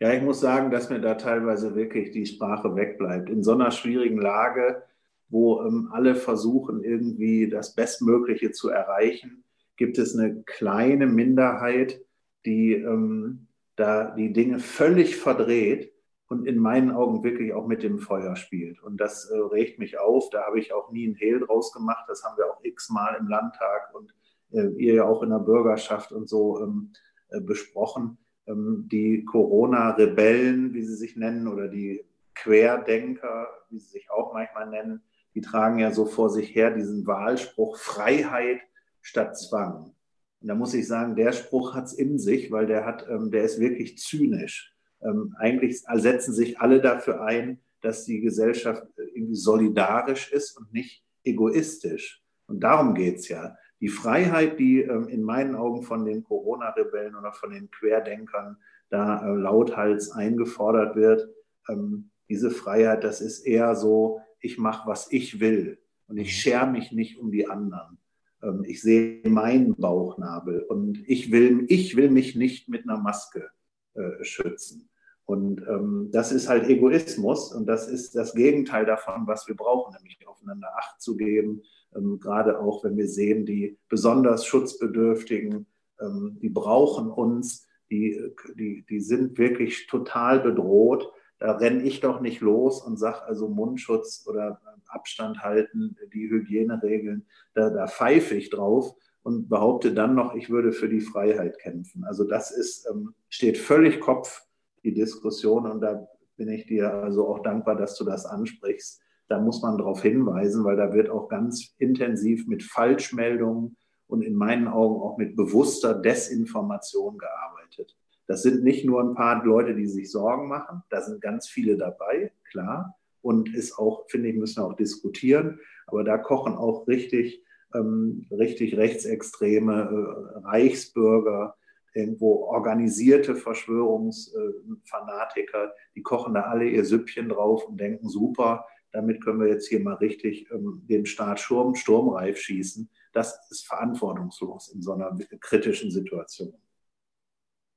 Ja, 0.00 0.12
ich 0.12 0.22
muss 0.22 0.40
sagen, 0.40 0.72
dass 0.72 0.90
mir 0.90 1.00
da 1.00 1.14
teilweise 1.14 1.76
wirklich 1.76 2.10
die 2.10 2.26
Sprache 2.26 2.74
wegbleibt. 2.74 3.30
In 3.30 3.44
so 3.44 3.52
einer 3.52 3.70
schwierigen 3.70 4.20
Lage, 4.20 4.82
wo 5.28 5.62
ähm, 5.62 5.90
alle 5.92 6.16
versuchen, 6.16 6.82
irgendwie 6.82 7.48
das 7.48 7.76
Bestmögliche 7.76 8.50
zu 8.50 8.68
erreichen, 8.68 9.44
gibt 9.76 9.98
es 9.98 10.18
eine 10.18 10.42
kleine 10.42 11.06
Minderheit, 11.06 12.00
die 12.44 12.72
ähm, 12.72 13.46
da 13.76 14.10
die 14.10 14.32
Dinge 14.32 14.58
völlig 14.58 15.16
verdreht 15.16 15.91
und 16.32 16.46
in 16.46 16.58
meinen 16.58 16.90
Augen 16.90 17.22
wirklich 17.22 17.52
auch 17.52 17.66
mit 17.66 17.82
dem 17.82 17.98
Feuer 17.98 18.36
spielt. 18.36 18.82
Und 18.82 18.96
das 18.96 19.28
äh, 19.28 19.36
regt 19.36 19.78
mich 19.78 19.98
auf. 19.98 20.30
Da 20.30 20.46
habe 20.46 20.58
ich 20.58 20.72
auch 20.72 20.90
nie 20.90 21.06
einen 21.06 21.14
Hehl 21.14 21.40
draus 21.40 21.72
gemacht. 21.72 22.06
Das 22.08 22.24
haben 22.24 22.38
wir 22.38 22.50
auch 22.50 22.58
x-mal 22.62 23.16
im 23.20 23.28
Landtag 23.28 23.94
und 23.94 24.14
äh, 24.52 24.68
ihr 24.82 24.94
ja 24.94 25.04
auch 25.04 25.22
in 25.22 25.28
der 25.28 25.40
Bürgerschaft 25.40 26.10
und 26.10 26.30
so 26.30 26.58
ähm, 26.62 26.92
äh, 27.28 27.40
besprochen. 27.40 28.16
Ähm, 28.46 28.88
die 28.90 29.26
Corona-Rebellen, 29.26 30.72
wie 30.72 30.82
sie 30.82 30.96
sich 30.96 31.16
nennen, 31.16 31.46
oder 31.48 31.68
die 31.68 32.02
Querdenker, 32.34 33.48
wie 33.68 33.78
sie 33.78 33.90
sich 33.90 34.10
auch 34.10 34.32
manchmal 34.32 34.70
nennen, 34.70 35.02
die 35.34 35.42
tragen 35.42 35.78
ja 35.80 35.90
so 35.90 36.06
vor 36.06 36.30
sich 36.30 36.54
her 36.54 36.70
diesen 36.70 37.06
Wahlspruch 37.06 37.76
Freiheit 37.76 38.62
statt 39.02 39.36
Zwang. 39.36 39.94
Und 40.40 40.48
da 40.48 40.54
muss 40.54 40.72
ich 40.72 40.88
sagen, 40.88 41.14
der 41.14 41.32
Spruch 41.32 41.74
hat 41.74 41.84
es 41.84 41.92
in 41.92 42.18
sich, 42.18 42.50
weil 42.50 42.66
der 42.66 42.86
hat, 42.86 43.06
ähm, 43.10 43.30
der 43.30 43.44
ist 43.44 43.60
wirklich 43.60 43.98
zynisch 43.98 44.71
ähm, 45.04 45.34
eigentlich 45.38 45.80
setzen 45.80 46.34
sich 46.34 46.60
alle 46.60 46.80
dafür 46.80 47.22
ein, 47.22 47.60
dass 47.80 48.04
die 48.04 48.20
Gesellschaft 48.20 48.84
äh, 48.96 49.02
irgendwie 49.14 49.34
solidarisch 49.34 50.32
ist 50.32 50.56
und 50.56 50.72
nicht 50.72 51.04
egoistisch. 51.24 52.22
Und 52.46 52.60
darum 52.60 52.94
geht's 52.94 53.28
ja. 53.28 53.56
Die 53.80 53.88
Freiheit, 53.88 54.58
die 54.58 54.82
ähm, 54.82 55.08
in 55.08 55.22
meinen 55.22 55.56
Augen 55.56 55.82
von 55.82 56.04
den 56.04 56.22
Corona-Rebellen 56.22 57.16
oder 57.16 57.32
von 57.32 57.50
den 57.50 57.70
Querdenkern 57.70 58.56
da 58.90 59.26
äh, 59.26 59.34
lauthals 59.34 60.10
eingefordert 60.10 60.96
wird, 60.96 61.28
ähm, 61.68 62.10
Diese 62.28 62.50
Freiheit, 62.50 63.04
das 63.04 63.20
ist 63.20 63.40
eher 63.40 63.74
so, 63.74 64.20
ich 64.40 64.58
mache, 64.58 64.88
was 64.88 65.10
ich 65.10 65.40
will 65.40 65.78
und 66.06 66.18
ich 66.18 66.36
schere 66.40 66.66
mich 66.66 66.92
nicht 66.92 67.18
um 67.18 67.30
die 67.30 67.48
anderen. 67.48 67.98
Ähm, 68.42 68.64
ich 68.66 68.82
sehe 68.82 69.28
meinen 69.28 69.74
Bauchnabel 69.74 70.62
und 70.62 71.02
ich 71.08 71.32
will, 71.32 71.64
ich 71.68 71.96
will 71.96 72.10
mich 72.10 72.36
nicht 72.36 72.68
mit 72.68 72.84
einer 72.84 72.98
Maske 72.98 73.50
äh, 73.94 74.22
schützen. 74.22 74.88
Und 75.24 75.62
ähm, 75.68 76.08
das 76.12 76.32
ist 76.32 76.48
halt 76.48 76.68
Egoismus 76.68 77.52
und 77.52 77.66
das 77.66 77.88
ist 77.88 78.16
das 78.16 78.34
Gegenteil 78.34 78.84
davon, 78.84 79.26
was 79.26 79.46
wir 79.46 79.56
brauchen, 79.56 79.94
nämlich 79.96 80.18
aufeinander 80.26 80.68
Acht 80.76 81.00
zu 81.00 81.16
geben, 81.16 81.62
ähm, 81.94 82.18
gerade 82.20 82.60
auch 82.60 82.84
wenn 82.84 82.96
wir 82.96 83.08
sehen, 83.08 83.46
die 83.46 83.78
besonders 83.88 84.46
Schutzbedürftigen, 84.46 85.66
ähm, 86.00 86.38
die 86.40 86.48
brauchen 86.48 87.10
uns, 87.10 87.66
die, 87.90 88.20
die, 88.56 88.84
die 88.88 89.00
sind 89.00 89.38
wirklich 89.38 89.86
total 89.86 90.40
bedroht. 90.40 91.12
Da 91.38 91.52
renne 91.52 91.82
ich 91.82 92.00
doch 92.00 92.20
nicht 92.20 92.40
los 92.40 92.80
und 92.80 92.96
sage 92.98 93.24
also 93.24 93.48
Mundschutz 93.48 94.24
oder 94.28 94.60
Abstand 94.86 95.42
halten, 95.42 95.96
die 96.12 96.30
Hygieneregeln, 96.30 97.26
da, 97.54 97.70
da 97.70 97.86
pfeife 97.86 98.34
ich 98.34 98.50
drauf 98.50 98.94
und 99.22 99.48
behaupte 99.48 99.92
dann 99.92 100.14
noch, 100.14 100.34
ich 100.34 100.50
würde 100.50 100.72
für 100.72 100.88
die 100.88 101.00
Freiheit 101.00 101.58
kämpfen. 101.58 102.04
Also 102.04 102.24
das 102.24 102.50
ist, 102.50 102.88
ähm, 102.90 103.14
steht 103.28 103.58
völlig 103.58 104.00
Kopf, 104.00 104.44
die 104.84 104.94
Diskussion. 104.94 105.66
Und 105.70 105.80
da 105.80 106.06
bin 106.36 106.48
ich 106.48 106.66
dir 106.66 106.92
also 106.92 107.28
auch 107.28 107.42
dankbar, 107.42 107.76
dass 107.76 107.96
du 107.96 108.04
das 108.04 108.26
ansprichst. 108.26 109.00
Da 109.28 109.40
muss 109.40 109.62
man 109.62 109.78
darauf 109.78 110.02
hinweisen, 110.02 110.64
weil 110.64 110.76
da 110.76 110.92
wird 110.92 111.08
auch 111.08 111.28
ganz 111.28 111.74
intensiv 111.78 112.46
mit 112.46 112.62
Falschmeldungen 112.62 113.76
und 114.06 114.22
in 114.22 114.34
meinen 114.34 114.68
Augen 114.68 115.00
auch 115.00 115.16
mit 115.16 115.36
bewusster 115.36 115.94
Desinformation 115.94 117.16
gearbeitet. 117.16 117.96
Das 118.26 118.42
sind 118.42 118.62
nicht 118.62 118.84
nur 118.84 119.02
ein 119.02 119.14
paar 119.14 119.44
Leute, 119.44 119.74
die 119.74 119.86
sich 119.86 120.10
Sorgen 120.10 120.48
machen, 120.48 120.82
da 120.90 121.00
sind 121.00 121.20
ganz 121.20 121.48
viele 121.48 121.76
dabei, 121.76 122.32
klar. 122.50 122.96
Und 123.20 123.54
ist 123.54 123.78
auch, 123.78 124.08
finde 124.08 124.30
ich, 124.30 124.36
müssen 124.36 124.62
wir 124.62 124.66
auch 124.66 124.76
diskutieren. 124.76 125.60
Aber 125.86 126.02
da 126.02 126.18
kochen 126.18 126.54
auch 126.54 126.88
richtig, 126.88 127.44
ähm, 127.72 128.26
richtig 128.30 128.76
rechtsextreme 128.76 129.72
äh, 129.72 130.38
Reichsbürger, 130.40 131.54
irgendwo 131.94 132.44
organisierte 132.44 133.36
Verschwörungsfanatiker, 133.36 135.72
die 135.94 136.02
kochen 136.02 136.34
da 136.34 136.42
alle 136.42 136.68
ihr 136.68 136.84
Süppchen 136.84 137.28
drauf 137.28 137.64
und 137.64 137.78
denken, 137.78 138.08
super, 138.08 138.66
damit 138.92 139.22
können 139.22 139.40
wir 139.40 139.48
jetzt 139.48 139.68
hier 139.68 139.80
mal 139.80 139.94
richtig 139.94 140.50
ähm, 140.50 140.82
den 140.88 141.06
Staat 141.06 141.40
Sturm, 141.40 141.74
sturmreif 141.74 142.38
schießen. 142.38 142.88
Das 143.12 143.50
ist 143.50 143.66
verantwortungslos 143.66 144.68
in 144.68 144.82
so 144.82 144.92
einer 144.92 145.16
kritischen 145.40 145.90
Situation. 145.90 146.54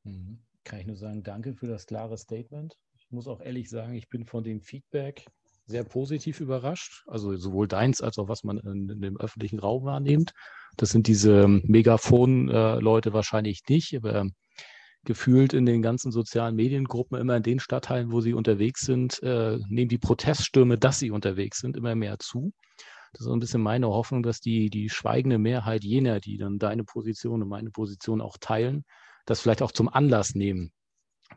Mhm. 0.04 0.40
Kann 0.64 0.80
ich 0.80 0.88
nur 0.88 0.98
sagen, 0.98 1.24
danke 1.24 1.54
für 1.54 1.68
das 1.68 1.86
klare 1.86 2.18
Statement. 2.18 2.78
Ich 2.98 3.12
muss 3.12 3.28
auch 3.28 3.42
ehrlich 3.42 3.70
sagen, 3.70 3.94
ich 3.94 4.10
bin 4.10 4.26
von 4.26 4.44
dem 4.44 4.62
Feedback 4.62 5.26
sehr 5.68 5.84
positiv 5.84 6.40
überrascht. 6.40 7.04
Also 7.08 7.36
sowohl 7.38 7.68
deins 7.68 8.02
als 8.02 8.18
auch 8.18 8.28
was 8.28 8.44
man 8.44 8.58
in, 8.60 8.90
in 8.90 9.02
dem 9.02 9.18
öffentlichen 9.18 9.60
Raum 9.60 9.86
wahrnimmt. 9.86 10.32
Das 10.78 10.90
sind 10.90 11.08
diese 11.08 11.48
Megafon-Leute 11.48 13.14
wahrscheinlich 13.14 13.62
nicht, 13.68 13.96
aber 13.96 14.28
gefühlt 15.06 15.54
in 15.54 15.66
den 15.66 15.82
ganzen 15.82 16.12
sozialen 16.12 16.56
Mediengruppen 16.56 17.18
immer 17.18 17.38
in 17.38 17.44
den 17.44 17.60
Stadtteilen, 17.60 18.12
wo 18.12 18.22
sie 18.22 18.34
unterwegs 18.34 18.82
sind, 18.82 19.22
äh, 19.24 19.60
nehmen 19.70 19.90
die 19.90 20.00
Proteststürme, 20.00 20.78
dass 20.78 21.00
sie 21.00 21.12
unterwegs 21.12 21.60
sind, 21.60 21.78
immer 21.78 21.96
mehr 21.96 22.18
zu. 22.20 22.52
Das 23.14 23.22
ist 23.22 23.28
so 23.28 23.34
ein 23.34 23.40
bisschen 23.40 23.62
meine 23.62 23.88
Hoffnung, 23.88 24.24
dass 24.24 24.42
die, 24.42 24.70
die 24.70 24.90
schweigende 24.90 25.38
Mehrheit 25.38 25.84
jener, 25.84 26.20
die 26.20 26.38
dann 26.38 26.58
deine 26.58 26.84
Position 26.84 27.42
und 27.42 27.48
meine 27.48 27.70
Position 27.70 28.20
auch 28.20 28.38
teilen, 28.40 28.84
das 29.26 29.40
vielleicht 29.40 29.62
auch 29.62 29.72
zum 29.72 29.88
Anlass 29.88 30.36
nehmen, 30.36 30.72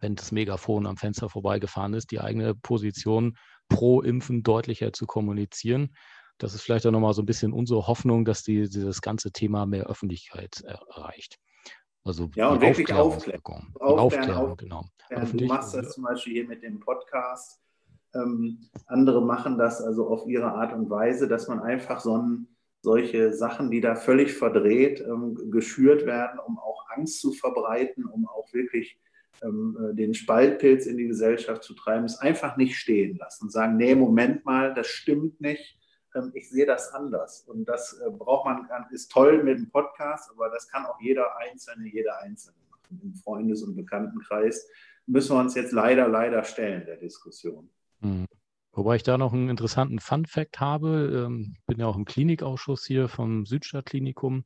wenn 0.00 0.16
das 0.16 0.32
Megafon 0.32 0.86
am 0.86 0.96
Fenster 0.96 1.28
vorbeigefahren 1.28 1.94
ist, 1.94 2.10
die 2.10 2.20
eigene 2.20 2.54
Position 2.54 3.36
pro 3.68 4.00
Impfen 4.00 4.42
deutlicher 4.42 4.92
zu 4.92 5.06
kommunizieren. 5.06 5.94
Das 6.38 6.54
ist 6.54 6.62
vielleicht 6.62 6.86
auch 6.86 6.92
nochmal 6.92 7.14
so 7.14 7.22
ein 7.22 7.26
bisschen 7.26 7.52
unsere 7.52 7.86
Hoffnung, 7.86 8.24
dass 8.24 8.42
die, 8.42 8.68
dieses 8.68 9.02
ganze 9.02 9.32
Thema 9.32 9.66
mehr 9.66 9.86
Öffentlichkeit 9.86 10.62
erreicht. 10.62 11.38
Also 12.04 12.30
ja, 12.34 12.48
und 12.48 12.60
wirklich 12.60 12.92
aufklären. 12.92 13.42
Aufklären, 13.80 14.30
aufklären, 14.30 14.56
genau. 14.56 14.84
Du 15.32 15.44
machst 15.46 15.74
das 15.74 15.92
zum 15.92 16.04
Beispiel 16.04 16.32
hier 16.34 16.48
mit 16.48 16.62
dem 16.62 16.80
Podcast. 16.80 17.60
Ähm, 18.14 18.70
andere 18.86 19.20
machen 19.20 19.58
das 19.58 19.82
also 19.82 20.08
auf 20.08 20.26
ihre 20.26 20.52
Art 20.52 20.72
und 20.72 20.88
Weise, 20.88 21.28
dass 21.28 21.48
man 21.48 21.60
einfach 21.60 22.00
so 22.00 22.16
ein, 22.16 22.48
solche 22.80 23.34
Sachen, 23.34 23.70
die 23.70 23.80
da 23.80 23.96
völlig 23.96 24.32
verdreht 24.32 25.00
ähm, 25.00 25.50
geschürt 25.50 26.06
werden, 26.06 26.38
um 26.38 26.58
auch 26.58 26.86
Angst 26.90 27.20
zu 27.20 27.32
verbreiten, 27.32 28.06
um 28.06 28.26
auch 28.26 28.52
wirklich 28.52 28.98
den 29.42 30.14
Spaltpilz 30.14 30.86
in 30.86 30.96
die 30.96 31.06
Gesellschaft 31.06 31.62
zu 31.62 31.74
treiben, 31.74 32.04
ist 32.04 32.18
einfach 32.18 32.56
nicht 32.56 32.76
stehen 32.76 33.16
lassen 33.16 33.44
und 33.44 33.50
sagen, 33.50 33.76
nee, 33.76 33.94
Moment 33.94 34.44
mal, 34.44 34.74
das 34.74 34.88
stimmt 34.88 35.40
nicht. 35.40 35.78
Ähm, 36.14 36.30
ich 36.34 36.48
sehe 36.50 36.66
das 36.66 36.92
anders. 36.92 37.42
Und 37.42 37.66
das 37.66 38.00
äh, 38.04 38.10
braucht 38.10 38.46
man, 38.46 38.68
ist 38.90 39.10
toll 39.10 39.42
mit 39.42 39.58
dem 39.58 39.70
Podcast, 39.70 40.30
aber 40.30 40.50
das 40.50 40.68
kann 40.68 40.86
auch 40.86 41.00
jeder 41.00 41.36
Einzelne, 41.38 41.88
jeder 41.88 42.20
Einzelne 42.20 42.56
machen. 42.70 43.00
Im 43.02 43.14
Freundes- 43.14 43.62
und 43.62 43.76
Bekanntenkreis 43.76 44.68
müssen 45.06 45.36
wir 45.36 45.40
uns 45.40 45.54
jetzt 45.54 45.72
leider, 45.72 46.08
leider 46.08 46.42
stellen 46.44 46.84
der 46.86 46.96
Diskussion. 46.96 47.70
Mhm. 48.00 48.26
Wobei 48.72 48.96
ich 48.96 49.02
da 49.02 49.18
noch 49.18 49.32
einen 49.32 49.48
interessanten 49.48 49.98
Fun-Fact 49.98 50.60
habe. 50.60 51.26
Ähm, 51.26 51.56
bin 51.66 51.80
ja 51.80 51.86
auch 51.86 51.96
im 51.96 52.04
Klinikausschuss 52.04 52.84
hier 52.86 53.08
vom 53.08 53.44
Südstadtklinikum. 53.44 54.44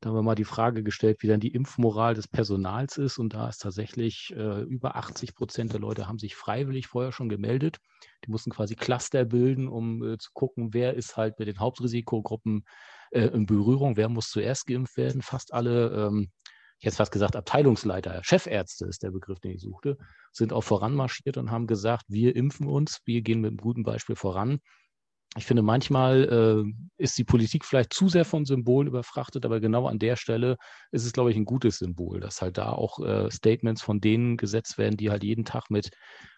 Da 0.00 0.08
haben 0.08 0.16
wir 0.16 0.22
mal 0.22 0.34
die 0.34 0.44
Frage 0.44 0.82
gestellt, 0.82 1.18
wie 1.20 1.26
dann 1.26 1.40
die 1.40 1.52
Impfmoral 1.52 2.14
des 2.14 2.28
Personals 2.28 2.96
ist. 2.96 3.18
Und 3.18 3.34
da 3.34 3.48
ist 3.48 3.58
tatsächlich 3.58 4.32
äh, 4.36 4.62
über 4.62 4.96
80 4.96 5.34
Prozent 5.34 5.72
der 5.72 5.80
Leute 5.80 6.08
haben 6.08 6.18
sich 6.18 6.34
freiwillig 6.34 6.86
vorher 6.86 7.12
schon 7.12 7.28
gemeldet. 7.28 7.78
Die 8.24 8.30
mussten 8.30 8.50
quasi 8.50 8.74
Cluster 8.74 9.24
bilden, 9.24 9.68
um 9.68 10.02
äh, 10.02 10.18
zu 10.18 10.30
gucken, 10.32 10.72
wer 10.72 10.94
ist 10.94 11.16
halt 11.16 11.38
mit 11.38 11.48
den 11.48 11.58
Hauptrisikogruppen 11.58 12.64
äh, 13.10 13.26
in 13.26 13.46
Berührung, 13.46 13.96
wer 13.96 14.08
muss 14.08 14.30
zuerst 14.30 14.66
geimpft 14.66 14.96
werden. 14.96 15.20
Fast 15.20 15.52
alle 15.52 15.90
ähm, 15.90 16.30
hätte 16.84 16.96
fast 16.96 17.12
gesagt 17.12 17.36
Abteilungsleiter, 17.36 18.22
Chefärzte 18.24 18.86
ist 18.86 19.02
der 19.02 19.10
Begriff, 19.10 19.40
den 19.40 19.52
ich 19.52 19.62
suchte, 19.62 19.98
sind 20.32 20.52
auch 20.52 20.62
voranmarschiert 20.62 21.36
und 21.36 21.50
haben 21.50 21.66
gesagt, 21.66 22.04
wir 22.08 22.34
impfen 22.36 22.66
uns, 22.66 23.00
wir 23.04 23.22
gehen 23.22 23.40
mit 23.40 23.50
einem 23.50 23.58
guten 23.58 23.82
Beispiel 23.82 24.16
voran. 24.16 24.60
Ich 25.36 25.46
finde, 25.46 25.62
manchmal 25.62 26.64
äh, 26.64 27.02
ist 27.02 27.18
die 27.18 27.24
Politik 27.24 27.64
vielleicht 27.64 27.92
zu 27.92 28.08
sehr 28.08 28.24
von 28.24 28.44
Symbolen 28.44 28.86
überfrachtet, 28.86 29.44
aber 29.44 29.58
genau 29.58 29.88
an 29.88 29.98
der 29.98 30.14
Stelle 30.14 30.56
ist 30.92 31.04
es, 31.04 31.12
glaube 31.12 31.32
ich, 31.32 31.36
ein 31.36 31.44
gutes 31.44 31.78
Symbol, 31.78 32.20
dass 32.20 32.40
halt 32.40 32.56
da 32.56 32.70
auch 32.70 33.00
äh, 33.00 33.30
Statements 33.32 33.82
von 33.82 34.00
denen 34.00 34.36
gesetzt 34.36 34.78
werden, 34.78 34.96
die 34.96 35.10
halt 35.10 35.24
jeden 35.24 35.44
Tag 35.44 35.70
mit 35.70 35.90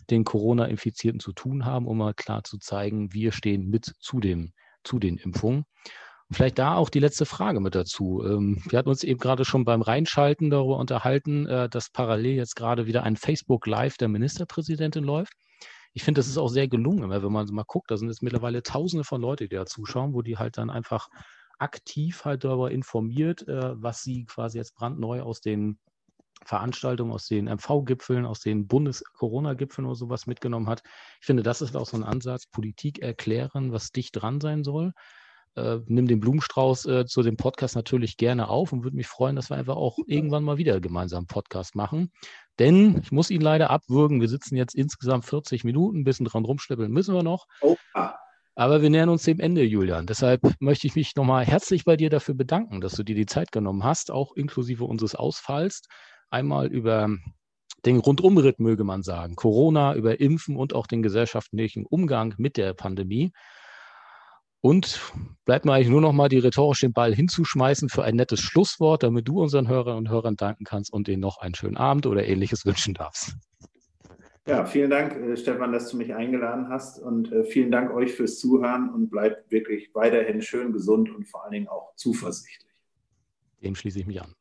den 0.09 0.24
Corona-Infizierten 0.24 1.20
zu 1.20 1.32
tun 1.32 1.66
haben, 1.66 1.87
um 1.87 1.98
mal 1.98 2.14
klar 2.14 2.42
zu 2.44 2.59
zeigen, 2.59 3.12
wir 3.12 3.32
stehen 3.32 3.68
mit 3.68 3.92
zu, 4.00 4.18
dem, 4.18 4.52
zu 4.82 4.98
den 4.98 5.18
Impfungen. 5.18 5.64
Vielleicht 6.32 6.58
da 6.58 6.74
auch 6.74 6.90
die 6.90 6.98
letzte 6.98 7.24
Frage 7.24 7.60
mit 7.60 7.76
dazu. 7.76 8.22
Ähm, 8.24 8.60
wir 8.68 8.78
hatten 8.78 8.88
uns 8.88 9.04
eben 9.04 9.20
gerade 9.20 9.44
schon 9.44 9.64
beim 9.64 9.80
Reinschalten 9.80 10.50
darüber 10.50 10.78
unterhalten, 10.78 11.46
äh, 11.46 11.68
dass 11.68 11.90
parallel 11.90 12.34
jetzt 12.34 12.56
gerade 12.56 12.86
wieder 12.86 13.04
ein 13.04 13.16
Facebook 13.16 13.66
Live 13.66 13.96
der 13.96 14.08
Ministerpräsidentin 14.08 15.04
läuft. 15.04 15.34
Ich 15.92 16.02
finde, 16.02 16.18
das 16.18 16.26
ist 16.26 16.36
auch 16.36 16.48
sehr 16.48 16.66
gelungen, 16.66 17.10
wenn 17.10 17.32
man 17.32 17.46
mal 17.52 17.64
guckt. 17.64 17.90
Da 17.92 17.96
sind 17.96 18.08
jetzt 18.08 18.24
mittlerweile 18.24 18.64
Tausende 18.64 19.04
von 19.04 19.20
Leuten, 19.20 19.48
die 19.48 19.54
da 19.54 19.66
zuschauen, 19.66 20.14
wo 20.14 20.22
die 20.22 20.36
halt 20.36 20.58
dann 20.58 20.68
einfach 20.68 21.08
aktiv 21.58 22.24
halt 22.24 22.42
darüber 22.42 22.72
informiert, 22.72 23.46
äh, 23.46 23.80
was 23.80 24.02
sie 24.02 24.24
quasi 24.24 24.58
jetzt 24.58 24.74
brandneu 24.74 25.22
aus 25.22 25.40
den 25.40 25.78
Veranstaltungen, 26.44 27.12
aus 27.12 27.26
den 27.26 27.46
MV-Gipfeln, 27.46 28.26
aus 28.26 28.40
den 28.40 28.66
Bundes-Corona-Gipfeln 28.66 29.86
oder 29.86 29.94
sowas 29.94 30.26
mitgenommen 30.26 30.68
hat. 30.68 30.82
Ich 31.20 31.26
finde, 31.26 31.44
das 31.44 31.62
ist 31.62 31.76
auch 31.76 31.86
so 31.86 31.96
ein 31.96 32.04
Ansatz, 32.04 32.46
Politik 32.48 32.98
erklären, 32.98 33.72
was 33.72 33.92
dicht 33.92 34.20
dran 34.20 34.40
sein 34.40 34.64
soll 34.64 34.92
äh, 35.57 35.79
nimm 35.87 36.07
den 36.07 36.21
Blumenstrauß 36.21 36.87
äh, 36.87 37.07
zu 37.07 37.23
dem 37.23 37.37
Podcast 37.37 37.75
natürlich 37.77 38.16
gerne 38.16 38.49
auf 38.49 38.73
und 38.73 38.85
würde 38.85 38.97
mich 38.97 39.07
freuen, 39.07 39.37
dass 39.37 39.51
wir 39.51 39.57
einfach 39.57 39.77
auch 39.77 39.99
irgendwann 40.07 40.45
mal 40.45 40.59
wieder 40.59 40.81
gemeinsam 40.81 41.21
einen 41.21 41.27
Podcast 41.27 41.75
machen. 41.75 42.12
Denn 42.59 43.01
ich 43.03 43.12
muss 43.12 43.31
ihn 43.31 43.40
leider 43.40 43.71
abwürgen. 43.71 44.21
Wir 44.21 44.29
sitzen 44.29 44.57
jetzt 44.57 44.75
insgesamt 44.75 45.25
40 45.25 45.64
Minuten, 45.64 46.01
ein 46.01 46.05
bisschen 46.05 46.27
dran 46.27 46.45
rumschnippeln 46.45 46.92
müssen 46.92 47.14
wir 47.14 47.23
noch. 47.23 47.47
Opa. 47.61 48.19
Aber 48.55 48.81
wir 48.81 48.88
nähern 48.88 49.11
uns 49.11 49.23
dem 49.25 49.38
Ende, 49.38 49.62
Julian. 49.62 50.07
Deshalb 50.07 50.40
möchte 50.61 50.87
ich 50.87 50.95
mich 50.95 51.14
nochmal 51.14 51.45
herzlich 51.45 51.85
bei 51.85 51.97
dir 51.97 52.09
dafür 52.09 52.35
bedanken, 52.35 52.81
dass 52.81 52.95
du 52.95 53.03
dir 53.03 53.14
die 53.14 53.27
Zeit 53.27 53.53
genommen 53.53 53.85
hast, 53.85 54.11
auch 54.11 54.33
inklusive 54.35 54.85
unseres 54.85 55.14
Ausfalls. 55.14 55.83
Einmal 56.31 56.69
über 56.69 57.09
den 57.85 57.99
Rundumritt, 57.99 58.59
möge 58.59 58.85
man 58.85 59.03
sagen. 59.03 59.37
Corona, 59.37 59.95
über 59.95 60.21
Impfen 60.21 60.57
und 60.57 60.75
auch 60.75 60.87
den 60.87 61.03
gesellschaftlichen 61.03 61.85
Umgang 61.85 62.35
mit 62.38 62.57
der 62.57 62.73
Pandemie. 62.73 63.33
Und 64.61 65.01
bleibt 65.45 65.64
mir 65.64 65.73
eigentlich 65.73 65.90
nur 65.90 66.01
noch 66.01 66.12
mal 66.12 66.29
die 66.29 66.38
rhetorisch 66.38 66.81
den 66.81 66.92
Ball 66.92 67.14
hinzuschmeißen 67.14 67.88
für 67.88 68.03
ein 68.05 68.16
nettes 68.16 68.40
Schlusswort, 68.40 69.03
damit 69.03 69.29
du 69.29 69.40
unseren 69.40 69.69
Hörern 69.69 69.99
und 69.99 70.09
Hörern 70.09 70.37
danken 70.37 70.64
kannst 70.64 70.92
und 70.92 71.07
denen 71.07 71.21
noch 71.21 71.38
einen 71.38 71.55
schönen 71.55 71.77
Abend 71.77 72.07
oder 72.07 72.27
ähnliches 72.27 72.66
wünschen 72.66 72.95
darfst. 72.95 73.37
Ja, 74.47 74.64
vielen 74.64 74.90
Dank, 74.90 75.16
äh, 75.16 75.37
Stefan, 75.37 75.73
dass 75.73 75.90
du 75.90 75.97
mich 75.97 76.14
eingeladen 76.14 76.69
hast 76.69 77.01
und 77.01 77.33
äh, 77.33 77.42
vielen 77.45 77.73
Dank 77.73 77.92
euch 77.92 78.12
fürs 78.12 78.38
Zuhören 78.38 78.90
und 78.90 79.11
bleibt 79.11 79.51
wirklich 79.51 79.90
weiterhin 79.92 80.40
schön 80.40 80.73
gesund 80.73 81.12
und 81.12 81.25
vor 81.25 81.42
allen 81.42 81.53
Dingen 81.53 81.69
auch 81.69 81.95
zuversichtlich. 81.97 82.73
Dem 83.62 83.75
schließe 83.75 83.99
ich 83.99 84.07
mich 84.07 84.23
an. 84.23 84.35